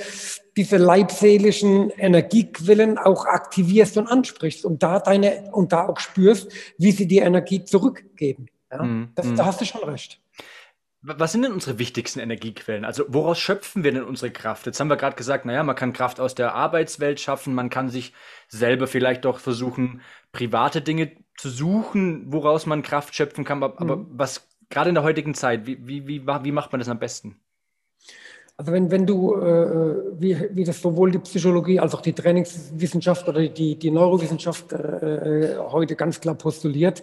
[0.55, 6.93] diese leibseelischen Energiequellen auch aktivierst und ansprichst und da deine und da auch spürst, wie
[6.93, 8.49] sie dir Energie zurückgeben.
[8.71, 8.83] Ja?
[8.83, 9.37] Mm, das, mm.
[9.37, 10.21] Da hast du schon recht.
[11.05, 12.85] Was sind denn unsere wichtigsten Energiequellen?
[12.85, 14.67] Also woraus schöpfen wir denn unsere Kraft?
[14.67, 17.89] Jetzt haben wir gerade gesagt, naja, man kann Kraft aus der Arbeitswelt schaffen, man kann
[17.89, 18.13] sich
[18.47, 23.65] selber vielleicht doch versuchen, private Dinge zu suchen, woraus man Kraft schöpfen kann.
[23.65, 24.07] Aber, mhm.
[24.13, 27.41] was gerade in der heutigen Zeit, wie, wie, wie, wie macht man das am besten?
[28.63, 33.29] Also wenn, wenn du, äh, wie, wie das sowohl die Psychologie als auch die Trainingswissenschaft
[33.29, 37.03] oder die, die Neurowissenschaft äh, heute ganz klar postuliert,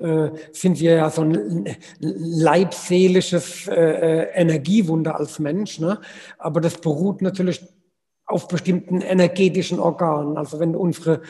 [0.00, 1.64] äh, sind wir ja so ein
[1.98, 5.80] leibseelisches äh, Energiewunder als Mensch.
[5.80, 5.98] Ne?
[6.36, 7.66] Aber das beruht natürlich
[8.26, 10.36] auf bestimmten energetischen Organen.
[10.36, 11.22] Also wenn unsere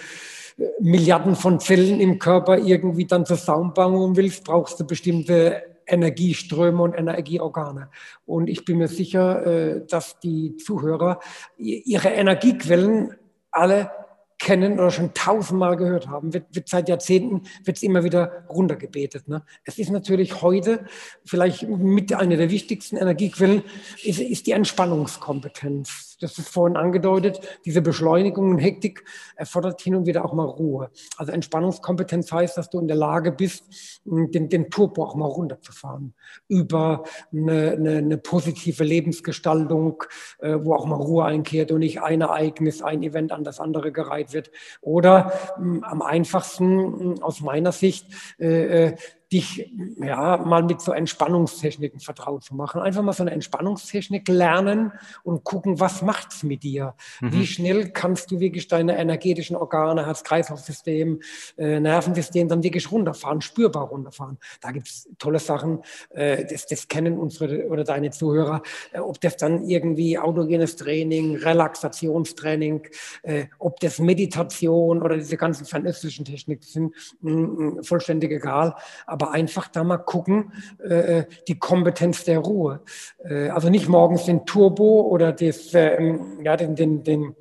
[0.80, 7.90] Milliarden von Zellen im Körper irgendwie dann zusammenbauen willst, brauchst du bestimmte Energieströme und Energieorgane.
[8.26, 11.20] Und ich bin mir sicher, äh, dass die Zuhörer
[11.56, 13.14] ihre Energiequellen
[13.50, 13.90] alle
[14.38, 19.28] kennen oder schon tausendmal gehört haben, wird, wird seit Jahrzehnten wird es immer wieder runtergebetet.
[19.28, 19.42] Ne?
[19.64, 20.86] Es ist natürlich heute
[21.24, 23.62] vielleicht mit einer der wichtigsten Energiequellen
[24.04, 29.04] ist, ist die Entspannungskompetenz das ist vorhin angedeutet, diese Beschleunigung und Hektik
[29.36, 30.90] erfordert hin und wieder auch mal Ruhe.
[31.16, 33.64] Also Entspannungskompetenz heißt, dass du in der Lage bist,
[34.04, 36.14] den, den Turbo auch mal runterzufahren.
[36.48, 40.02] Über eine, eine, eine positive Lebensgestaltung,
[40.40, 43.92] äh, wo auch mal Ruhe einkehrt und nicht ein Ereignis, ein Event an das andere
[43.92, 44.50] gereiht wird.
[44.80, 48.06] Oder mh, am einfachsten mh, aus meiner Sicht
[48.38, 48.96] äh, äh
[49.32, 52.80] dich ja mal mit so Entspannungstechniken vertraut zu machen.
[52.80, 56.94] Einfach mal so eine Entspannungstechnik lernen und gucken, was macht's mit dir?
[57.20, 57.32] Mhm.
[57.32, 61.20] Wie schnell kannst du wirklich deine energetischen Organe, Herz-Kreislauf-System,
[61.58, 64.38] äh, Nervensystem dann wirklich runterfahren, spürbar runterfahren?
[64.62, 68.62] Da gibt's tolle Sachen, äh, das, das kennen unsere oder deine Zuhörer,
[68.92, 72.88] äh, ob das dann irgendwie autogenes Training, Relaxationstraining,
[73.24, 78.74] äh, ob das Meditation oder diese ganzen fernöstlichen Techniken sind, mh, mh, vollständig egal.
[79.06, 82.80] Aber aber einfach da mal gucken, äh, die Kompetenz der Ruhe.
[83.24, 87.34] Äh, also nicht morgens den Turbo oder das, äh, ja, den, den, den,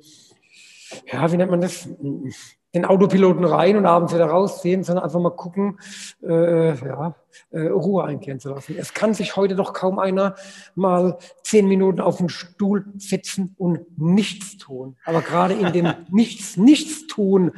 [1.06, 1.88] ja, wie nennt man das?
[2.74, 5.78] Den Autopiloten rein und abends wieder rausziehen, sondern einfach mal gucken,
[6.22, 7.14] äh, ja,
[7.50, 8.76] äh, Ruhe einkehren zu lassen.
[8.76, 10.34] Es kann sich heute doch kaum einer
[10.74, 14.96] mal zehn Minuten auf den Stuhl setzen und nichts tun.
[15.04, 17.52] Aber gerade in dem Nichts, Nichts tun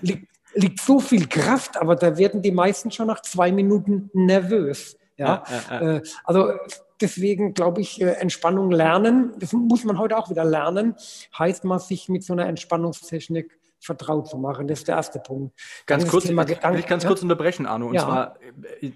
[0.00, 4.96] liegt liegt so viel Kraft, aber da werden die meisten schon nach zwei Minuten nervös.
[5.16, 6.52] Ja, ja, ja, äh, also
[7.00, 10.94] deswegen glaube ich, äh, Entspannung lernen, das muss man heute auch wieder lernen,
[11.38, 14.68] heißt mal sich mit so einer Entspannungstechnik vertraut zu machen.
[14.68, 15.58] Das ist der erste Punkt.
[15.86, 17.86] Ganz kurz, Thema Gedanken, will ich ganz kurz unterbrechen, Arno.
[17.86, 18.02] Und ja.
[18.02, 18.38] zwar,
[18.80, 18.90] äh,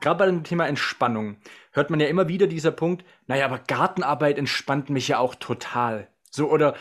[0.00, 1.36] gerade bei dem Thema Entspannung
[1.72, 6.08] hört man ja immer wieder dieser Punkt, naja, aber Gartenarbeit entspannt mich ja auch total.
[6.30, 6.74] So, oder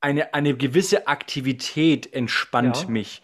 [0.00, 2.90] eine, eine gewisse Aktivität entspannt ja.
[2.90, 3.22] mich.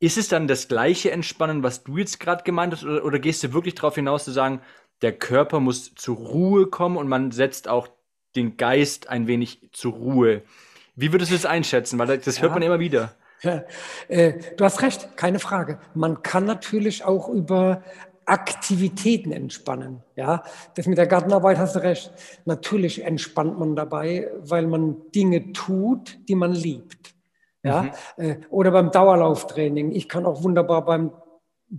[0.00, 3.42] Ist es dann das gleiche Entspannen, was du jetzt gerade gemeint hast, oder, oder, gehst
[3.42, 4.60] du wirklich darauf hinaus zu sagen,
[5.02, 7.88] der Körper muss zur Ruhe kommen und man setzt auch
[8.36, 10.42] den Geist ein wenig zur Ruhe?
[10.94, 11.98] Wie würdest du das einschätzen?
[11.98, 12.42] Weil das ja.
[12.42, 13.14] hört man immer wieder.
[13.42, 13.62] Ja,
[14.08, 15.78] äh, du hast recht, keine Frage.
[15.94, 17.82] Man kann natürlich auch über
[18.24, 20.02] Aktivitäten entspannen.
[20.16, 20.42] Ja,
[20.74, 22.12] das mit der Gartenarbeit hast du recht.
[22.44, 27.14] Natürlich entspannt man dabei, weil man Dinge tut, die man liebt.
[27.68, 27.82] Ja?
[28.16, 28.24] Mhm.
[28.24, 29.92] Äh, oder beim Dauerlauftraining.
[29.92, 31.12] Ich kann auch wunderbar beim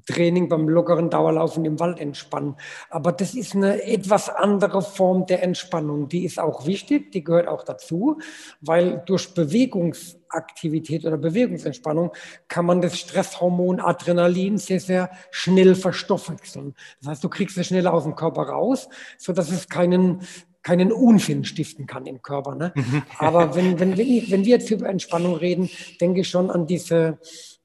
[0.05, 2.55] Training, beim lockeren Dauerlaufen im Wald entspannen.
[2.89, 6.07] Aber das ist eine etwas andere Form der Entspannung.
[6.09, 8.19] Die ist auch wichtig, die gehört auch dazu,
[8.61, 12.11] weil durch Bewegungsaktivität oder Bewegungsentspannung
[12.47, 16.75] kann man das Stresshormon Adrenalin sehr, sehr schnell verstoffwechseln.
[16.99, 20.21] Das heißt, du kriegst es schneller aus dem Körper raus, so dass es keinen
[20.61, 22.55] keinen Unsinn stiften kann im Körper.
[22.55, 22.71] Ne?
[22.75, 23.03] Mhm.
[23.19, 25.69] Aber wenn, wenn, wenn wir jetzt über Entspannung reden,
[26.01, 27.19] denke ich schon an diese,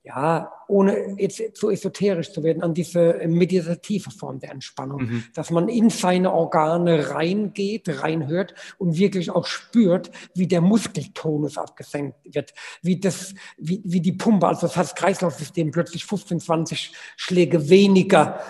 [0.05, 5.25] ja, ohne jetzt so esoterisch zu werden, an diese meditative Form der Entspannung, mhm.
[5.35, 12.17] dass man in seine Organe reingeht, reinhört und wirklich auch spürt, wie der Muskeltonus abgesenkt
[12.25, 18.41] wird, wie das, wie, wie die Pumpe, also das Herz-Kreislauf-System plötzlich 15, 20 Schläge weniger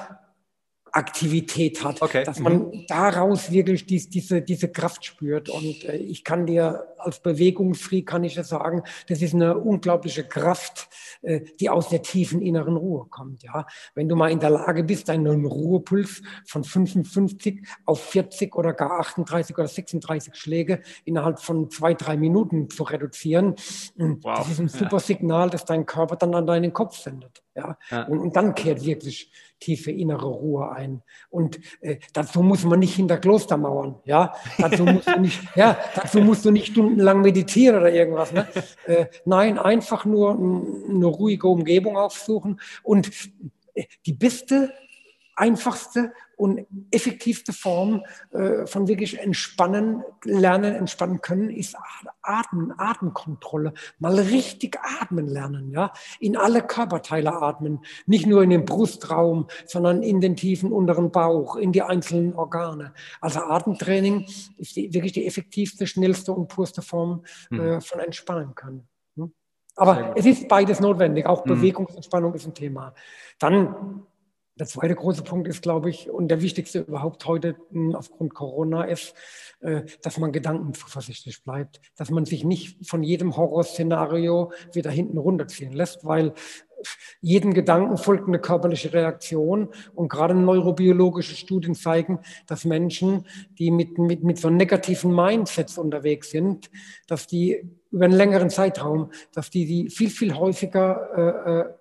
[0.94, 2.22] Aktivität hat, okay.
[2.22, 2.85] dass man mhm.
[2.87, 5.48] daraus wirklich dies, diese, diese Kraft spürt.
[5.48, 10.24] Und äh, ich kann dir als Bewegungsfreak kann ich das sagen, das ist eine unglaubliche
[10.24, 10.88] Kraft,
[11.22, 13.42] äh, die aus der tiefen inneren Ruhe kommt.
[13.42, 18.72] Ja, wenn du mal in der Lage bist, deinen Ruhepuls von 55 auf 40 oder
[18.72, 23.57] gar 38 oder 36 Schläge innerhalb von zwei, drei Minuten zu reduzieren,
[23.96, 24.38] wow.
[24.38, 27.42] das ist ein super Signal, das dein Körper dann an deinen Kopf sendet.
[27.54, 28.02] Ja, ja.
[28.04, 31.02] Und, und dann kehrt wirklich tiefe innere Ruhe ein.
[31.30, 34.34] Und äh, dazu muss man nicht hinter Klostermauern, ja.
[34.58, 38.32] Dazu musst du nicht, ja, dazu musst du nicht stundenlang meditieren oder irgendwas.
[38.32, 38.46] Ne?
[38.86, 42.60] Äh, nein, einfach nur eine ruhige Umgebung aufsuchen.
[42.82, 43.10] Und
[43.74, 44.72] äh, die beste
[45.36, 51.76] einfachste und effektivste Form äh, von wirklich entspannen, lernen, entspannen können, ist
[52.22, 53.72] Atmen, Atemkontrolle.
[53.98, 55.92] Mal richtig atmen lernen, ja.
[56.20, 57.84] In alle Körperteile atmen.
[58.06, 62.92] Nicht nur in den Brustraum, sondern in den tiefen unteren Bauch, in die einzelnen Organe.
[63.20, 64.26] Also Atemtraining
[64.58, 67.80] ist die, wirklich die effektivste, schnellste und purste Form äh, mhm.
[67.80, 68.88] von entspannen können.
[69.16, 69.32] Hm?
[69.76, 71.26] Aber es ist beides notwendig.
[71.26, 71.50] Auch mhm.
[71.50, 72.94] Bewegungsentspannung ist ein Thema.
[73.38, 74.04] Dann
[74.56, 78.84] der zweite große Punkt ist, glaube ich, und der wichtigste überhaupt heute hm, aufgrund Corona
[78.84, 79.14] ist,
[79.60, 85.72] äh, dass man gedankenzuversichtlich bleibt, dass man sich nicht von jedem Horrorszenario wieder hinten runterziehen
[85.72, 86.34] lässt, weil
[87.20, 89.68] jedem Gedanken folgt eine körperliche Reaktion.
[89.94, 93.26] Und gerade neurobiologische Studien zeigen, dass Menschen,
[93.58, 96.70] die mit, mit, mit so negativen Mindsets unterwegs sind,
[97.06, 101.74] dass die über einen längeren Zeitraum, dass die, die viel, viel häufiger äh, äh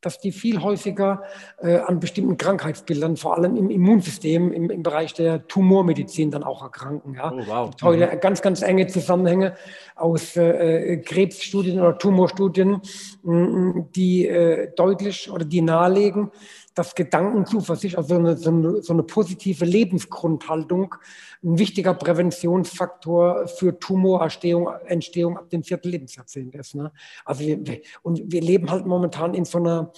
[0.00, 1.22] dass die viel häufiger
[1.58, 6.62] äh, an bestimmten Krankheitsbildern, vor allem im Immunsystem, im, im Bereich der Tumormedizin dann auch
[6.62, 7.14] erkranken.
[7.14, 7.32] Ja.
[7.32, 7.70] Oh, wow.
[7.82, 8.20] Heute mhm.
[8.20, 9.54] ganz, ganz enge Zusammenhänge
[9.94, 12.80] aus äh, Krebsstudien oder Tumorstudien,
[13.24, 16.30] die äh, deutlich oder die nahelegen,
[16.74, 20.94] dass Gedankenzuversicht, also eine, so, eine, so eine positive Lebensgrundhaltung,
[21.42, 26.74] ein wichtiger Präventionsfaktor für Tumorentstehung Entstehung ab dem vierten Lebensjahrzehnt ist.
[26.74, 26.92] Ne?
[27.24, 29.92] Also wir, und wir leben halt momentan in so einer,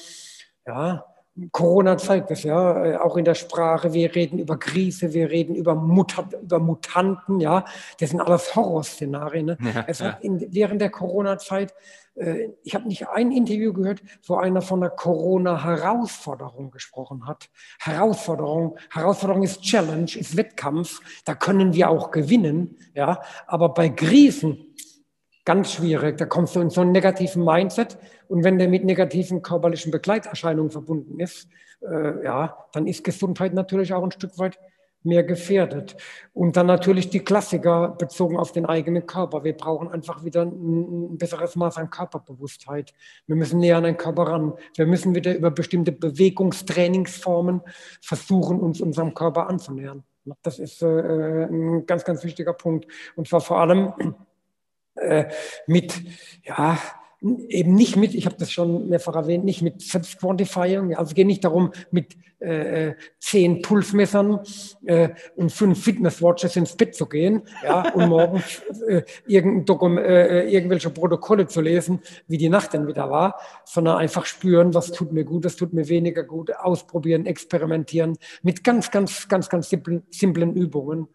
[0.66, 1.04] ja,
[1.50, 3.92] Corona zeigt es ja, äh, auch in der Sprache.
[3.92, 7.64] Wir reden über Krise, wir reden über, Mutat, über Mutanten, ja.
[7.98, 9.46] Das sind alles Horrorszenarien.
[9.46, 9.58] Ne?
[9.74, 11.74] Ja, es hat in, während der Corona-Zeit
[12.14, 17.50] äh, ich habe nicht ein Interview gehört, wo einer von der Corona-Herausforderung gesprochen hat.
[17.80, 21.00] Herausforderung, Herausforderung ist Challenge, ist Wettkampf.
[21.24, 23.20] Da können wir auch gewinnen, ja.
[23.46, 24.74] Aber bei Krisen
[25.44, 26.16] ganz schwierig.
[26.16, 30.70] Da kommst du in so einen negativen Mindset und wenn der mit negativen körperlichen Begleiterscheinungen
[30.70, 31.48] verbunden ist,
[31.82, 34.58] äh, ja, dann ist Gesundheit natürlich auch ein Stück weit
[35.04, 35.96] mehr gefährdet.
[36.32, 39.44] Und dann natürlich die Klassiker bezogen auf den eigenen Körper.
[39.44, 42.94] Wir brauchen einfach wieder ein, besseres Maß an Körperbewusstheit.
[43.26, 44.54] Wir müssen näher an den Körper ran.
[44.76, 47.60] Wir müssen wieder über bestimmte Bewegungstrainingsformen
[48.00, 50.04] versuchen, uns unserem Körper anzunähern.
[50.42, 52.86] Das ist äh, ein ganz, ganz wichtiger Punkt.
[53.14, 53.92] Und zwar vor allem
[54.96, 55.26] äh,
[55.66, 55.94] mit,
[56.44, 56.78] ja,
[57.48, 60.94] eben nicht mit, ich habe das schon mehrfach erwähnt, nicht mit Selbstquantifying.
[60.94, 64.40] Also es geht nicht darum, mit äh, äh, zehn Pulsmessern
[64.84, 70.90] äh, und fünf Fitnesswatches ins Bett zu gehen ja, und morgens äh, äh, äh, irgendwelche
[70.90, 75.24] Protokolle zu lesen, wie die Nacht denn wieder war, sondern einfach spüren, was tut mir
[75.24, 80.54] gut, was tut mir weniger gut, ausprobieren, experimentieren mit ganz, ganz, ganz, ganz simplen, simplen
[80.54, 81.08] Übungen.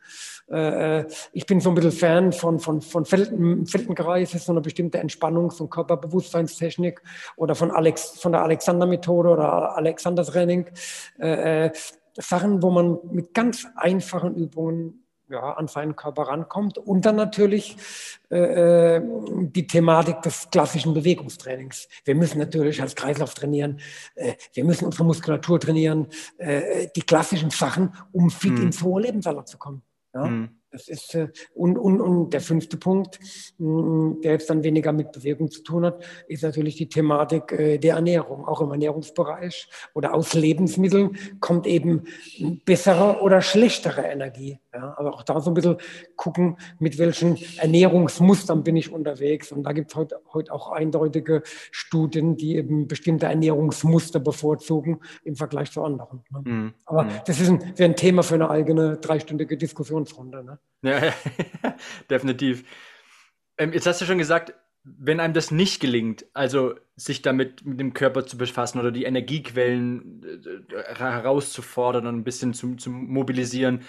[0.50, 4.62] Äh, ich bin so ein bisschen Fan von, von, von Felden, Feldenkreis, ist so eine
[4.62, 7.02] bestimmte Entspannungs- und Körperbewusstseinstechnik
[7.36, 10.66] oder von, Alex, von der Alexander-Methode oder Alexander-Training.
[11.20, 11.72] Äh, äh,
[12.16, 16.78] Sachen, wo man mit ganz einfachen Übungen ja, an seinen Körper rankommt.
[16.78, 17.78] Und dann natürlich
[18.30, 21.88] äh, die Thematik des klassischen Bewegungstrainings.
[22.04, 23.80] Wir müssen natürlich als Kreislauf trainieren,
[24.16, 28.64] äh, wir müssen unsere Muskulatur trainieren, äh, die klassischen Sachen, um fit mhm.
[28.64, 29.84] ins hohe Lebensalter zu kommen.
[30.14, 30.26] Ja?
[30.26, 30.59] Mhm.
[30.72, 33.20] Das ist, äh, und, und, und der fünfte Punkt,
[33.58, 37.78] mm, der jetzt dann weniger mit Bewegung zu tun hat, ist natürlich die Thematik äh,
[37.80, 38.46] der Ernährung.
[38.46, 42.04] Auch im Ernährungsbereich oder aus Lebensmitteln kommt eben
[42.66, 44.60] bessere oder schlechtere Energie.
[44.74, 45.78] Ja, aber auch da so ein bisschen
[46.16, 49.52] gucken, mit welchen Ernährungsmustern bin ich unterwegs.
[49.52, 55.36] Und da gibt es heute, heute auch eindeutige Studien, die eben bestimmte Ernährungsmuster bevorzugen im
[55.36, 56.24] Vergleich zu anderen.
[56.30, 56.42] Ne?
[56.44, 56.74] Mhm.
[56.86, 57.10] Aber mhm.
[57.26, 60.44] das ist ein, wäre ein Thema für eine eigene dreistündige Diskussionsrunde.
[60.44, 60.60] Ne?
[60.84, 61.14] Ja, ja
[62.10, 62.64] definitiv.
[63.58, 64.54] Ähm, jetzt hast du schon gesagt,
[64.84, 69.04] wenn einem das nicht gelingt, also sich damit mit dem Körper zu befassen oder die
[69.04, 73.82] Energiequellen äh, herauszufordern und ein bisschen zu mobilisieren,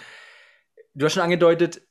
[0.93, 1.81] du hast schon angedeutet,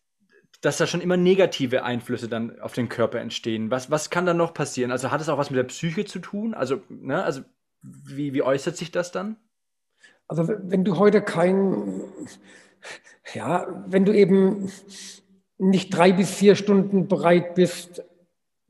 [0.60, 3.70] dass da schon immer negative Einflüsse dann auf den Körper entstehen.
[3.70, 4.92] Was, was kann da noch passieren?
[4.92, 6.54] Also hat es auch was mit der Psyche zu tun?
[6.54, 7.42] Also, ne, also
[7.82, 9.36] wie, wie äußert sich das dann?
[10.28, 12.02] Also wenn du heute kein,
[13.34, 14.70] ja, wenn du eben
[15.58, 18.04] nicht drei bis vier Stunden bereit bist,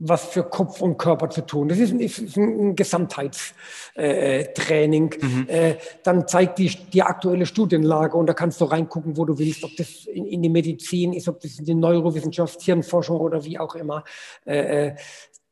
[0.00, 1.68] was für Kopf und Körper zu tun.
[1.68, 5.12] Das ist ein, ist ein Gesamtheitstraining.
[5.12, 5.46] Äh, mhm.
[5.48, 9.62] äh, dann zeigt die, die aktuelle Studienlage und da kannst du reingucken, wo du willst,
[9.62, 13.58] ob das in, in die Medizin ist, ob das in die Neurowissenschaft, Hirnforschung oder wie
[13.58, 14.04] auch immer.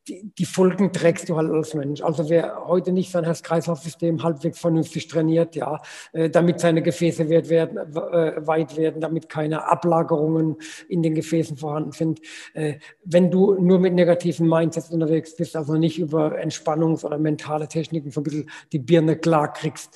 [0.09, 2.01] Die, die, Folgen trägst du halt als Mensch.
[2.01, 5.81] Also wer heute nicht sein Herz-Kreislauf-System halbwegs vernünftig trainiert, ja,
[6.13, 11.57] äh, damit seine Gefäße weit werden, äh, weit werden, damit keine Ablagerungen in den Gefäßen
[11.57, 12.21] vorhanden sind.
[12.55, 17.67] Äh, wenn du nur mit negativen Mindsets unterwegs bist, also nicht über Entspannungs- oder mentale
[17.67, 19.95] Techniken so ein bisschen die Birne klar kriegst,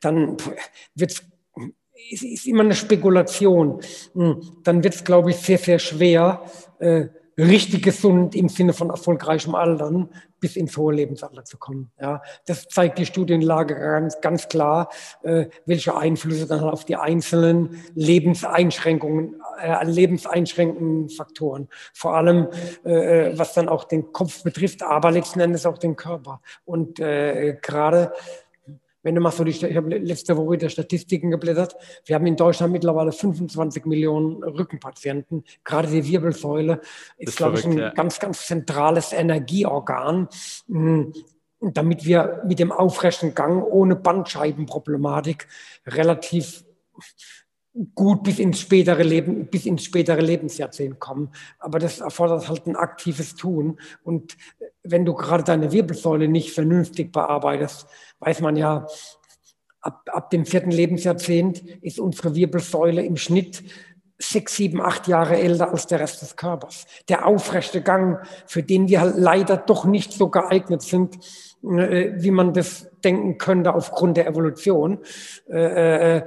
[0.00, 0.36] dann
[0.94, 1.22] wird es
[2.22, 3.80] ist immer eine Spekulation.
[4.14, 6.42] Hm, dann wird es, glaube ich, sehr, sehr schwer,
[7.38, 10.08] richtig gesund im Sinne von erfolgreichem Altern
[10.40, 11.90] bis ins hohe Lebensalter zu kommen.
[12.00, 14.88] Ja, das zeigt die Studienlage ganz, ganz klar,
[15.22, 22.48] äh, welche Einflüsse dann auf die einzelnen Lebenseinschränkungen, äh, lebenseinschränkenden Faktoren, vor allem
[22.84, 26.42] äh, was dann auch den Kopf betrifft, aber letzten Endes auch den Körper.
[26.64, 28.12] Und äh, gerade
[29.02, 31.76] wenn du mal so die, ich habe letzte Woche wieder Statistiken geblättert.
[32.04, 35.44] Wir haben in Deutschland mittlerweile 25 Millionen Rückenpatienten.
[35.64, 36.80] Gerade die Wirbelsäule
[37.18, 37.90] ist, ist glaube ich, ein ja.
[37.90, 40.28] ganz, ganz zentrales Energieorgan.
[40.68, 41.12] Hm,
[41.62, 45.46] damit wir mit dem aufrechten Gang ohne Bandscheibenproblematik
[45.86, 46.64] relativ
[47.94, 51.30] gut bis ins spätere Leben, bis ins spätere Lebensjahrzehnt kommen.
[51.58, 53.78] Aber das erfordert halt ein aktives Tun.
[54.02, 54.36] Und
[54.82, 57.86] wenn du gerade deine Wirbelsäule nicht vernünftig bearbeitest,
[58.20, 58.86] weiß man ja,
[59.80, 63.62] ab, ab dem vierten Lebensjahrzehnt ist unsere Wirbelsäule im Schnitt
[64.18, 66.86] sechs, sieben, acht Jahre älter als der Rest des Körpers.
[67.08, 71.18] Der aufrechte Gang, für den wir halt leider doch nicht so geeignet sind,
[71.64, 75.00] äh, wie man das denken könnte aufgrund der Evolution,
[75.50, 76.26] äh, äh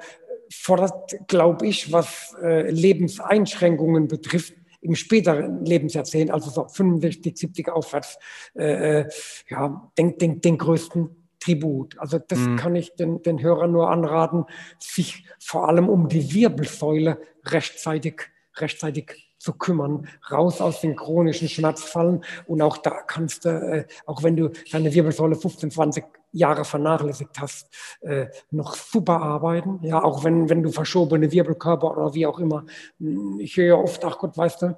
[0.51, 8.19] fordert, glaube ich, was äh, Lebenseinschränkungen betrifft, im späteren Lebensjahrzehnt, also so 65, 70 aufwärts,
[8.55, 9.09] äh, äh,
[9.49, 11.97] ja, den, den, den größten Tribut.
[11.99, 12.55] Also das mhm.
[12.55, 14.45] kann ich den, den Hörern nur anraten,
[14.79, 18.21] sich vor allem um die Wirbelsäule rechtzeitig,
[18.57, 22.23] rechtzeitig zu kümmern, raus aus den chronischen Schmerzfallen.
[22.47, 27.39] Und auch da kannst du, äh, auch wenn du deine Wirbelsäule 15, 20 Jahre vernachlässigt
[27.39, 27.69] hast,
[28.01, 29.79] äh, noch super arbeiten.
[29.83, 32.65] Ja, auch wenn, wenn du verschobene Wirbelkörper oder wie auch immer.
[33.37, 34.77] Ich höre oft, ach Gott, weißt du,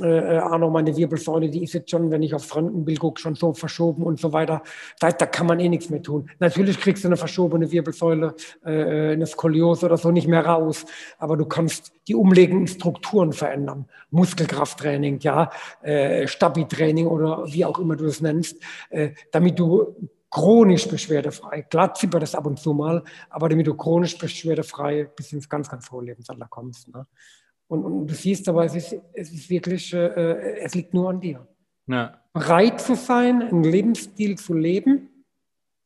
[0.00, 3.52] äh, Arno, meine Wirbelsäule, die ist jetzt schon, wenn ich aufs Röntgenbild gucke, schon so
[3.52, 4.62] verschoben und so weiter.
[5.00, 6.30] Da, da kann man eh nichts mehr tun.
[6.38, 8.34] Natürlich kriegst du eine verschobene Wirbelsäule,
[8.64, 10.86] äh, eine Skoliose oder so nicht mehr raus,
[11.18, 13.86] aber du kannst die umlegenden Strukturen verändern.
[14.10, 15.50] Muskelkrafttraining, ja,
[15.82, 19.94] äh, Stabi-Training oder wie auch immer du es nennst, äh, damit du
[20.30, 25.32] chronisch beschwerdefrei, klar zippert das ab und zu mal, aber damit du chronisch beschwerdefrei bis
[25.32, 26.88] ins ganz, ganz hohe Lebensalter kommst.
[26.94, 27.06] Ne?
[27.70, 31.20] Und, und, du siehst aber, es ist, es ist wirklich, äh, es liegt nur an
[31.20, 31.46] dir.
[31.86, 32.20] Ja.
[32.32, 35.08] Bereit zu sein, einen Lebensstil zu leben,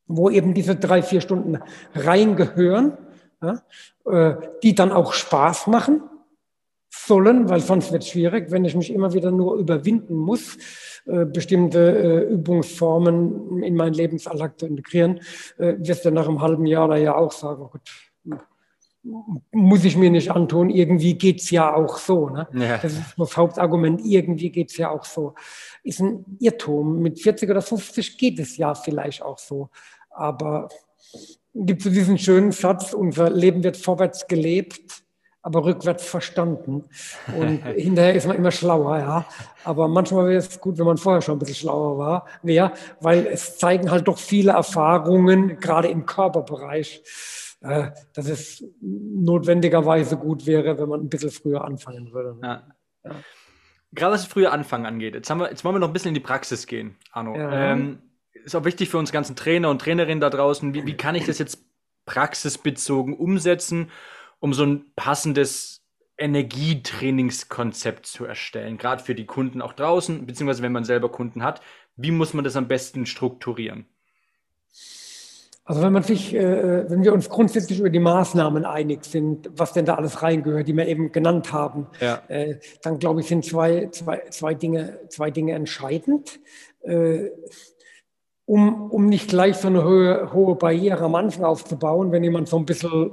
[0.07, 1.59] wo eben diese drei, vier Stunden
[1.93, 2.97] reingehören,
[3.39, 3.61] ja,
[4.05, 6.01] äh, die dann auch Spaß machen
[6.89, 10.57] sollen, weil sonst wird es schwierig, wenn ich mich immer wieder nur überwinden muss,
[11.05, 15.19] äh, bestimmte äh, Übungsformen in meinen Lebensalltag zu integrieren,
[15.59, 17.91] äh, wirst du nach einem halben Jahr oder ja auch sagen, oh Gott,
[19.51, 22.29] muss ich mir nicht antun, irgendwie geht es ja auch so.
[22.29, 22.47] Ne?
[22.53, 22.77] Ja.
[22.77, 25.35] Das ist das Hauptargument, irgendwie geht es ja auch so.
[25.83, 26.99] Ist ein Irrtum.
[26.99, 29.69] Mit 40 oder 50 geht es ja vielleicht auch so.
[30.09, 30.69] Aber
[31.53, 35.03] gibt es diesen schönen Satz, unser Leben wird vorwärts gelebt,
[35.41, 36.85] aber rückwärts verstanden.
[37.37, 39.25] Und hinterher ist man immer schlauer, ja.
[39.63, 43.27] Aber manchmal wäre es gut, wenn man vorher schon ein bisschen schlauer war, wäre, weil
[43.27, 47.03] es zeigen halt doch viele Erfahrungen, gerade im Körperbereich,
[47.65, 52.37] äh, dass es notwendigerweise gut wäre, wenn man ein bisschen früher anfangen würde.
[52.41, 52.67] Ja.
[53.03, 53.11] Ja.
[53.91, 55.15] Gerade was das frühe Anfangen angeht.
[55.15, 57.35] Jetzt, wir, jetzt wollen wir noch ein bisschen in die Praxis gehen, Arno.
[57.35, 57.71] Ja.
[57.71, 57.99] Ähm,
[58.33, 60.73] ist auch wichtig für uns ganzen Trainer und Trainerinnen da draußen.
[60.73, 61.65] Wie, wie kann ich das jetzt
[62.05, 63.89] praxisbezogen umsetzen,
[64.39, 65.85] um so ein passendes
[66.17, 71.61] Energietrainingskonzept zu erstellen, gerade für die Kunden auch draußen, beziehungsweise wenn man selber Kunden hat.
[71.97, 73.85] Wie muss man das am besten strukturieren?
[75.67, 79.73] Also wenn man sich, äh, wenn wir uns grundsätzlich über die Maßnahmen einig sind, was
[79.73, 82.21] denn da alles reingehört, die wir eben genannt haben, ja.
[82.27, 86.39] äh, dann glaube ich, sind zwei, zwei, zwei, Dinge, zwei Dinge entscheidend.
[86.83, 87.31] Äh,
[88.45, 92.57] um, um nicht gleich so eine hohe, hohe Barriere am Anfang aufzubauen, wenn jemand so
[92.57, 93.11] ein bisschen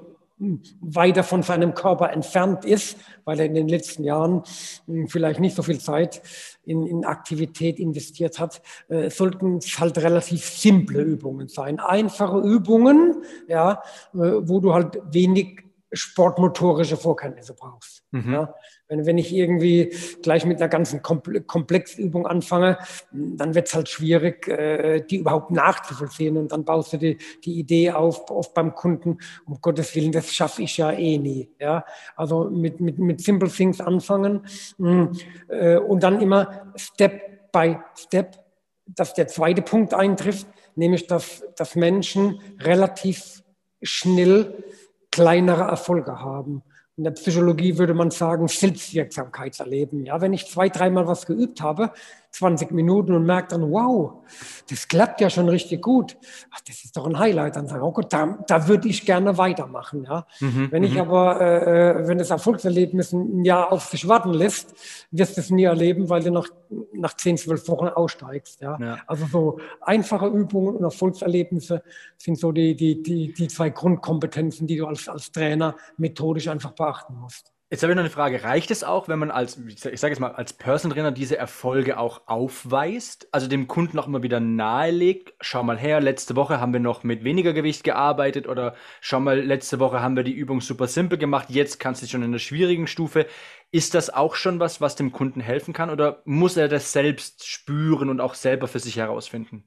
[0.80, 4.42] weiter von seinem Körper entfernt ist, weil er in den letzten Jahren
[4.86, 6.22] hm, vielleicht nicht so viel Zeit
[6.64, 11.80] in, in Aktivität investiert hat, äh, sollten es halt relativ simple Übungen sein.
[11.80, 13.82] Einfache Übungen, ja,
[14.14, 18.02] äh, wo du halt wenig sportmotorische Vorkenntnisse brauchst.
[18.10, 18.32] Mhm.
[18.32, 18.54] Ja.
[18.88, 22.78] Wenn, wenn ich irgendwie gleich mit einer ganzen Komplexübung anfange,
[23.12, 26.36] dann wird es halt schwierig, äh, die überhaupt nachzuvollziehen.
[26.36, 30.32] Und dann baust du die, die Idee auf, oft beim Kunden, um Gottes Willen, das
[30.32, 31.50] schaffe ich ja eh nie.
[31.58, 31.84] Ja?
[32.16, 34.46] Also mit, mit, mit Simple Things anfangen
[34.78, 35.12] mh,
[35.48, 38.42] äh, und dann immer Step by Step
[38.86, 43.42] dass der zweite Punkt eintrifft, nämlich dass, dass Menschen relativ
[43.82, 44.64] schnell
[45.12, 46.62] kleinere Erfolge haben.
[46.96, 50.04] In der Psychologie würde man sagen, Selbstwirksamkeitserleben.
[50.04, 51.92] Ja, wenn ich zwei, dreimal was geübt habe,
[52.32, 54.24] 20 Minuten und merke dann, wow,
[54.68, 56.16] das klappt ja schon richtig gut.
[56.50, 57.56] Ach, das ist doch ein Highlight.
[57.56, 60.04] Dann sage ich, oh Gott, da, da würde ich gerne weitermachen.
[60.04, 60.26] Ja.
[60.40, 61.00] Mhm, wenn ich mhm.
[61.00, 64.74] aber, äh, äh, wenn das Erfolgserlebnis ein Jahr auf sich warten lässt,
[65.10, 66.48] wirst du es nie erleben, weil du nach,
[66.94, 68.62] nach 10, 12 Wochen aussteigst.
[68.62, 68.78] Ja.
[68.80, 68.98] ja.
[69.06, 71.82] Also so einfache Übungen und Erfolgserlebnisse
[72.16, 76.72] sind so die, die, die, die zwei Grundkompetenzen, die du als, als Trainer methodisch einfach
[76.72, 77.51] beachten musst.
[77.72, 78.44] Jetzt habe ich noch eine Frage.
[78.44, 81.96] Reicht es auch, wenn man als, ich sage jetzt mal, als Personal Trainer diese Erfolge
[81.96, 83.28] auch aufweist?
[83.32, 87.02] Also dem Kunden auch immer wieder nahelegt, schau mal her, letzte Woche haben wir noch
[87.02, 91.16] mit weniger Gewicht gearbeitet oder schau mal, letzte Woche haben wir die Übung super simpel
[91.16, 93.24] gemacht, jetzt kannst du schon in der schwierigen Stufe.
[93.70, 97.46] Ist das auch schon was, was dem Kunden helfen kann oder muss er das selbst
[97.46, 99.64] spüren und auch selber für sich herausfinden?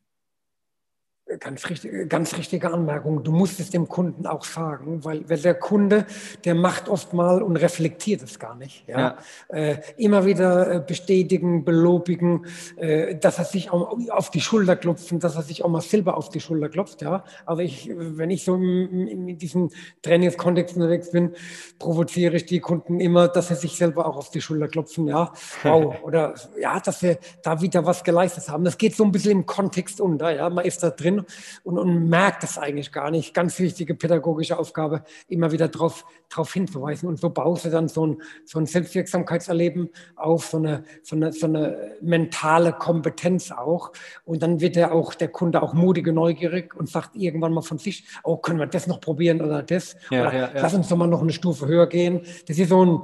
[1.40, 3.24] Ganz, richtig, ganz richtige Anmerkung.
[3.24, 6.06] Du musst es dem Kunden auch sagen, weil, weil der Kunde,
[6.44, 8.88] der macht oft mal und reflektiert es gar nicht.
[8.88, 9.00] Ja?
[9.00, 9.18] ja.
[9.48, 12.46] Äh, immer wieder äh, bestätigen, belobigen,
[12.78, 16.16] äh, dass er sich auch auf die Schulter klopft, dass er sich auch mal selber
[16.16, 17.02] auf die Schulter klopft.
[17.02, 17.24] Ja?
[17.48, 19.72] Aber ich, wenn ich so in, in diesem
[20.04, 21.32] Trainingskontext unterwegs bin,
[21.80, 25.08] provoziere ich die Kunden immer, dass sie sich selber auch auf die Schulter klopfen.
[25.08, 25.96] Ja, wow.
[26.04, 28.64] Oder ja, dass wir da wieder was geleistet haben.
[28.64, 30.30] Das geht so ein bisschen im Kontext unter.
[30.30, 31.15] Ja, man ist da drin
[31.64, 33.34] und, und merkt es eigentlich gar nicht.
[33.34, 37.08] Ganz wichtige pädagogische Aufgabe, immer wieder darauf drauf hinzuweisen.
[37.08, 41.32] Und so baust du dann so ein, so ein Selbstwirksamkeitserleben auf, so eine, so, eine,
[41.32, 43.92] so eine mentale Kompetenz auch.
[44.26, 47.62] Und dann wird der auch der Kunde auch mutig und neugierig und sagt irgendwann mal
[47.62, 49.96] von sich, oh, können wir das noch probieren oder das?
[50.10, 50.62] Ja, oder ja, ja.
[50.62, 52.22] lass uns doch mal noch eine Stufe höher gehen.
[52.48, 53.02] Das ist so ein,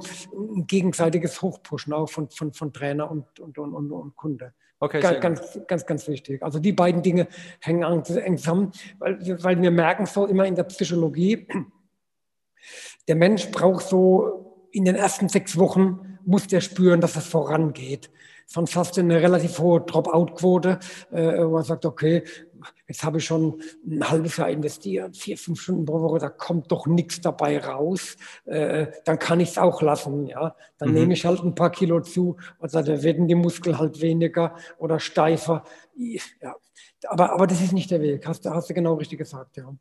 [0.56, 4.52] ein gegenseitiges Hochpushen auch von, von, von Trainer und, und, und, und Kunde.
[4.82, 6.42] Okay, ganz, ganz, ganz, ganz wichtig.
[6.42, 7.28] Also die beiden Dinge
[7.60, 11.46] hängen eng zusammen, weil, weil wir merken so immer in der Psychologie,
[13.06, 18.10] der Mensch braucht so in den ersten sechs Wochen, muss der spüren, dass es vorangeht.
[18.46, 20.80] Sonst hast du eine relativ hohe Dropout-Quote,
[21.12, 22.24] äh, wo man sagt, okay,
[22.86, 26.70] jetzt habe ich schon ein halbes Jahr investiert, vier, fünf Stunden pro Woche, da kommt
[26.70, 30.26] doch nichts dabei raus, äh, dann kann ich es auch lassen.
[30.26, 30.54] Ja?
[30.78, 30.94] Dann mhm.
[30.94, 35.00] nehme ich halt ein paar Kilo zu, also da werden die Muskeln halt weniger oder
[35.00, 35.64] steifer.
[35.96, 36.56] Ja.
[37.08, 39.56] Aber, aber das ist nicht der Weg, hast, hast du genau richtig gesagt.
[39.56, 39.74] Ja.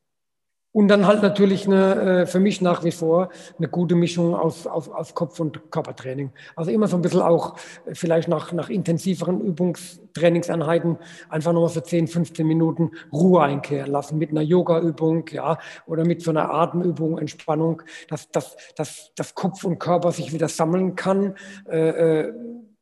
[0.74, 4.68] Und dann halt natürlich eine, äh, für mich nach wie vor eine gute Mischung aus,
[4.68, 6.32] aus, aus Kopf- und Körpertraining.
[6.56, 10.98] Also immer so ein bisschen auch äh, vielleicht nach, nach intensiveren Übungstrainingseinheiten
[11.30, 15.58] einfach nochmal für 10, 15 Minuten Ruhe einkehren lassen mit einer Yoga-Übung, ja,
[15.88, 20.48] oder mit so einer Atemübung, Entspannung, dass, dass, dass, dass Kopf und Körper sich wieder
[20.48, 21.36] sammeln kann.
[21.70, 21.90] Äh,
[22.28, 22.34] äh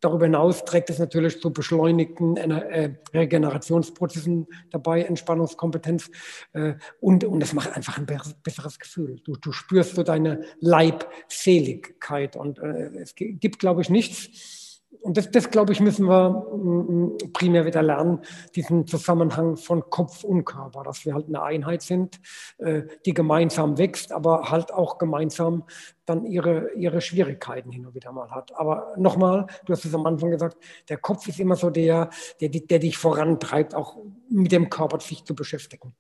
[0.02, 6.10] Darüber hinaus trägt es natürlich zu beschleunigten äh, Regenerationsprozessen dabei, Entspannungskompetenz.
[6.54, 8.08] Äh, und, und es macht einfach ein
[8.44, 9.20] besseres Gefühl.
[9.24, 12.36] Du, du spürst so deine Leibseligkeit.
[12.36, 14.59] Und äh, es gibt, glaube ich, nichts,
[15.02, 18.20] und das, das, glaube ich, müssen wir mm, mm, primär wieder lernen,
[18.56, 22.20] diesen Zusammenhang von Kopf und Körper, dass wir halt eine Einheit sind,
[22.58, 25.64] äh, die gemeinsam wächst, aber halt auch gemeinsam
[26.06, 28.56] dann ihre, ihre Schwierigkeiten hin und wieder mal hat.
[28.58, 30.58] Aber nochmal, du hast es am Anfang gesagt,
[30.90, 32.10] der Kopf ist immer so der,
[32.42, 33.98] der, der dich vorantreibt, auch
[34.30, 35.94] mit dem Körper sich zu beschäftigen.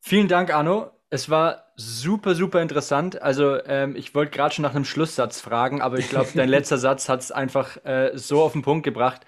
[0.00, 0.90] Vielen Dank, Arno.
[1.12, 3.20] Es war super, super interessant.
[3.20, 6.78] Also ähm, ich wollte gerade schon nach einem Schlusssatz fragen, aber ich glaube, dein letzter
[6.78, 9.26] Satz hat es einfach äh, so auf den Punkt gebracht,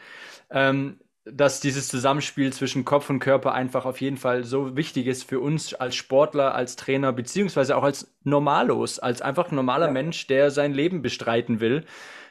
[0.51, 5.29] ähm, dass dieses Zusammenspiel zwischen Kopf und Körper einfach auf jeden Fall so wichtig ist
[5.29, 9.93] für uns als Sportler, als Trainer, beziehungsweise auch als Normalos, als einfach normaler ja.
[9.93, 11.85] Mensch, der sein Leben bestreiten will.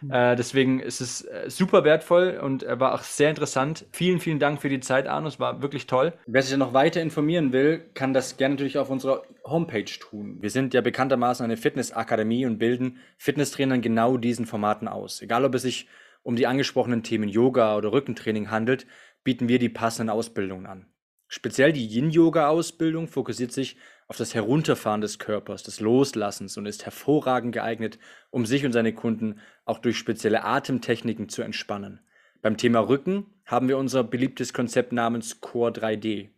[0.09, 3.85] Äh, deswegen ist es äh, super wertvoll und er war auch sehr interessant.
[3.91, 5.27] Vielen, vielen Dank für die Zeit, Arno.
[5.27, 6.13] Es war wirklich toll.
[6.25, 10.37] Wer sich noch weiter informieren will, kann das gerne natürlich auf unserer Homepage tun.
[10.41, 15.21] Wir sind ja bekanntermaßen eine Fitnessakademie und bilden Fitnesstrainern genau diesen Formaten aus.
[15.21, 15.87] Egal, ob es sich
[16.23, 18.85] um die angesprochenen Themen Yoga oder Rückentraining handelt,
[19.23, 20.87] bieten wir die passenden Ausbildungen an.
[21.27, 23.77] Speziell die Yin-Yoga-Ausbildung fokussiert sich
[24.09, 27.99] auf das Herunterfahren des Körpers, des Loslassens und ist hervorragend geeignet,
[28.31, 32.01] um sich und seine Kunden auch durch spezielle Atemtechniken zu entspannen.
[32.41, 36.31] Beim Thema Rücken haben wir unser beliebtes Konzept namens Core 3D.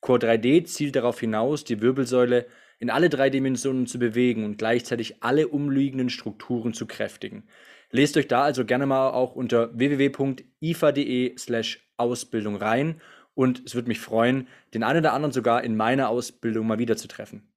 [0.00, 2.46] Core 3D zielt darauf hinaus, die Wirbelsäule
[2.80, 7.44] in alle drei Dimensionen zu bewegen und gleichzeitig alle umliegenden Strukturen zu kräftigen.
[7.92, 13.00] Lest euch da also gerne mal auch unter www.ifa.de/ausbildung rein
[13.34, 16.96] und es würde mich freuen, den einen oder anderen sogar in meiner Ausbildung mal wieder
[16.96, 17.52] zu treffen.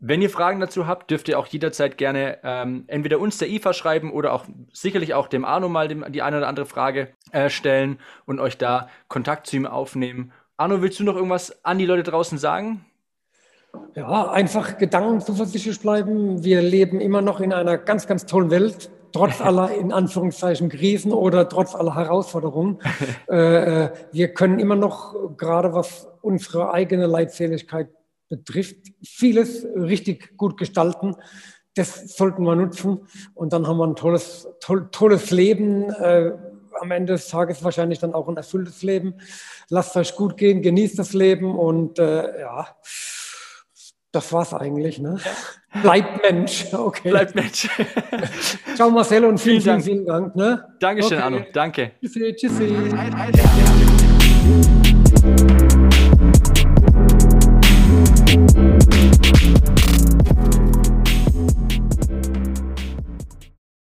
[0.00, 3.72] Wenn ihr Fragen dazu habt, dürft ihr auch jederzeit gerne ähm, entweder uns der IFA
[3.72, 7.48] schreiben oder auch sicherlich auch dem Arno mal dem, die eine oder andere Frage äh,
[7.48, 10.32] stellen und euch da Kontakt zu ihm aufnehmen.
[10.58, 12.84] Arno, willst du noch irgendwas an die Leute draußen sagen?
[13.94, 16.44] Ja, einfach Gedanken zuversichtlich bleiben.
[16.44, 21.12] Wir leben immer noch in einer ganz, ganz tollen Welt, trotz aller in Anführungszeichen Krisen
[21.12, 22.80] oder trotz aller Herausforderungen.
[23.30, 27.88] äh, äh, wir können immer noch, gerade was unsere eigene Leidseligkeit
[28.28, 31.16] betrifft, vieles richtig gut gestalten.
[31.74, 35.90] Das sollten wir nutzen und dann haben wir ein tolles, toll, tolles Leben.
[35.90, 36.32] Äh,
[36.78, 39.14] am Ende des Tages wahrscheinlich dann auch ein erfülltes Leben.
[39.70, 42.66] Lasst euch gut gehen, genießt das Leben und äh, ja,
[44.12, 44.98] das war's eigentlich.
[44.98, 45.18] Ne?
[45.82, 46.66] Bleibt Mensch.
[46.72, 47.10] Okay.
[47.10, 47.68] Bleibt Mensch.
[48.74, 50.36] Ciao Marcel und vielen, vielen, vielen Dank.
[50.36, 50.64] Ne?
[50.78, 51.22] Dankeschön, okay.
[51.22, 51.40] Arno.
[51.52, 51.92] Danke.
[52.00, 52.74] Tschüssi, tschüssi.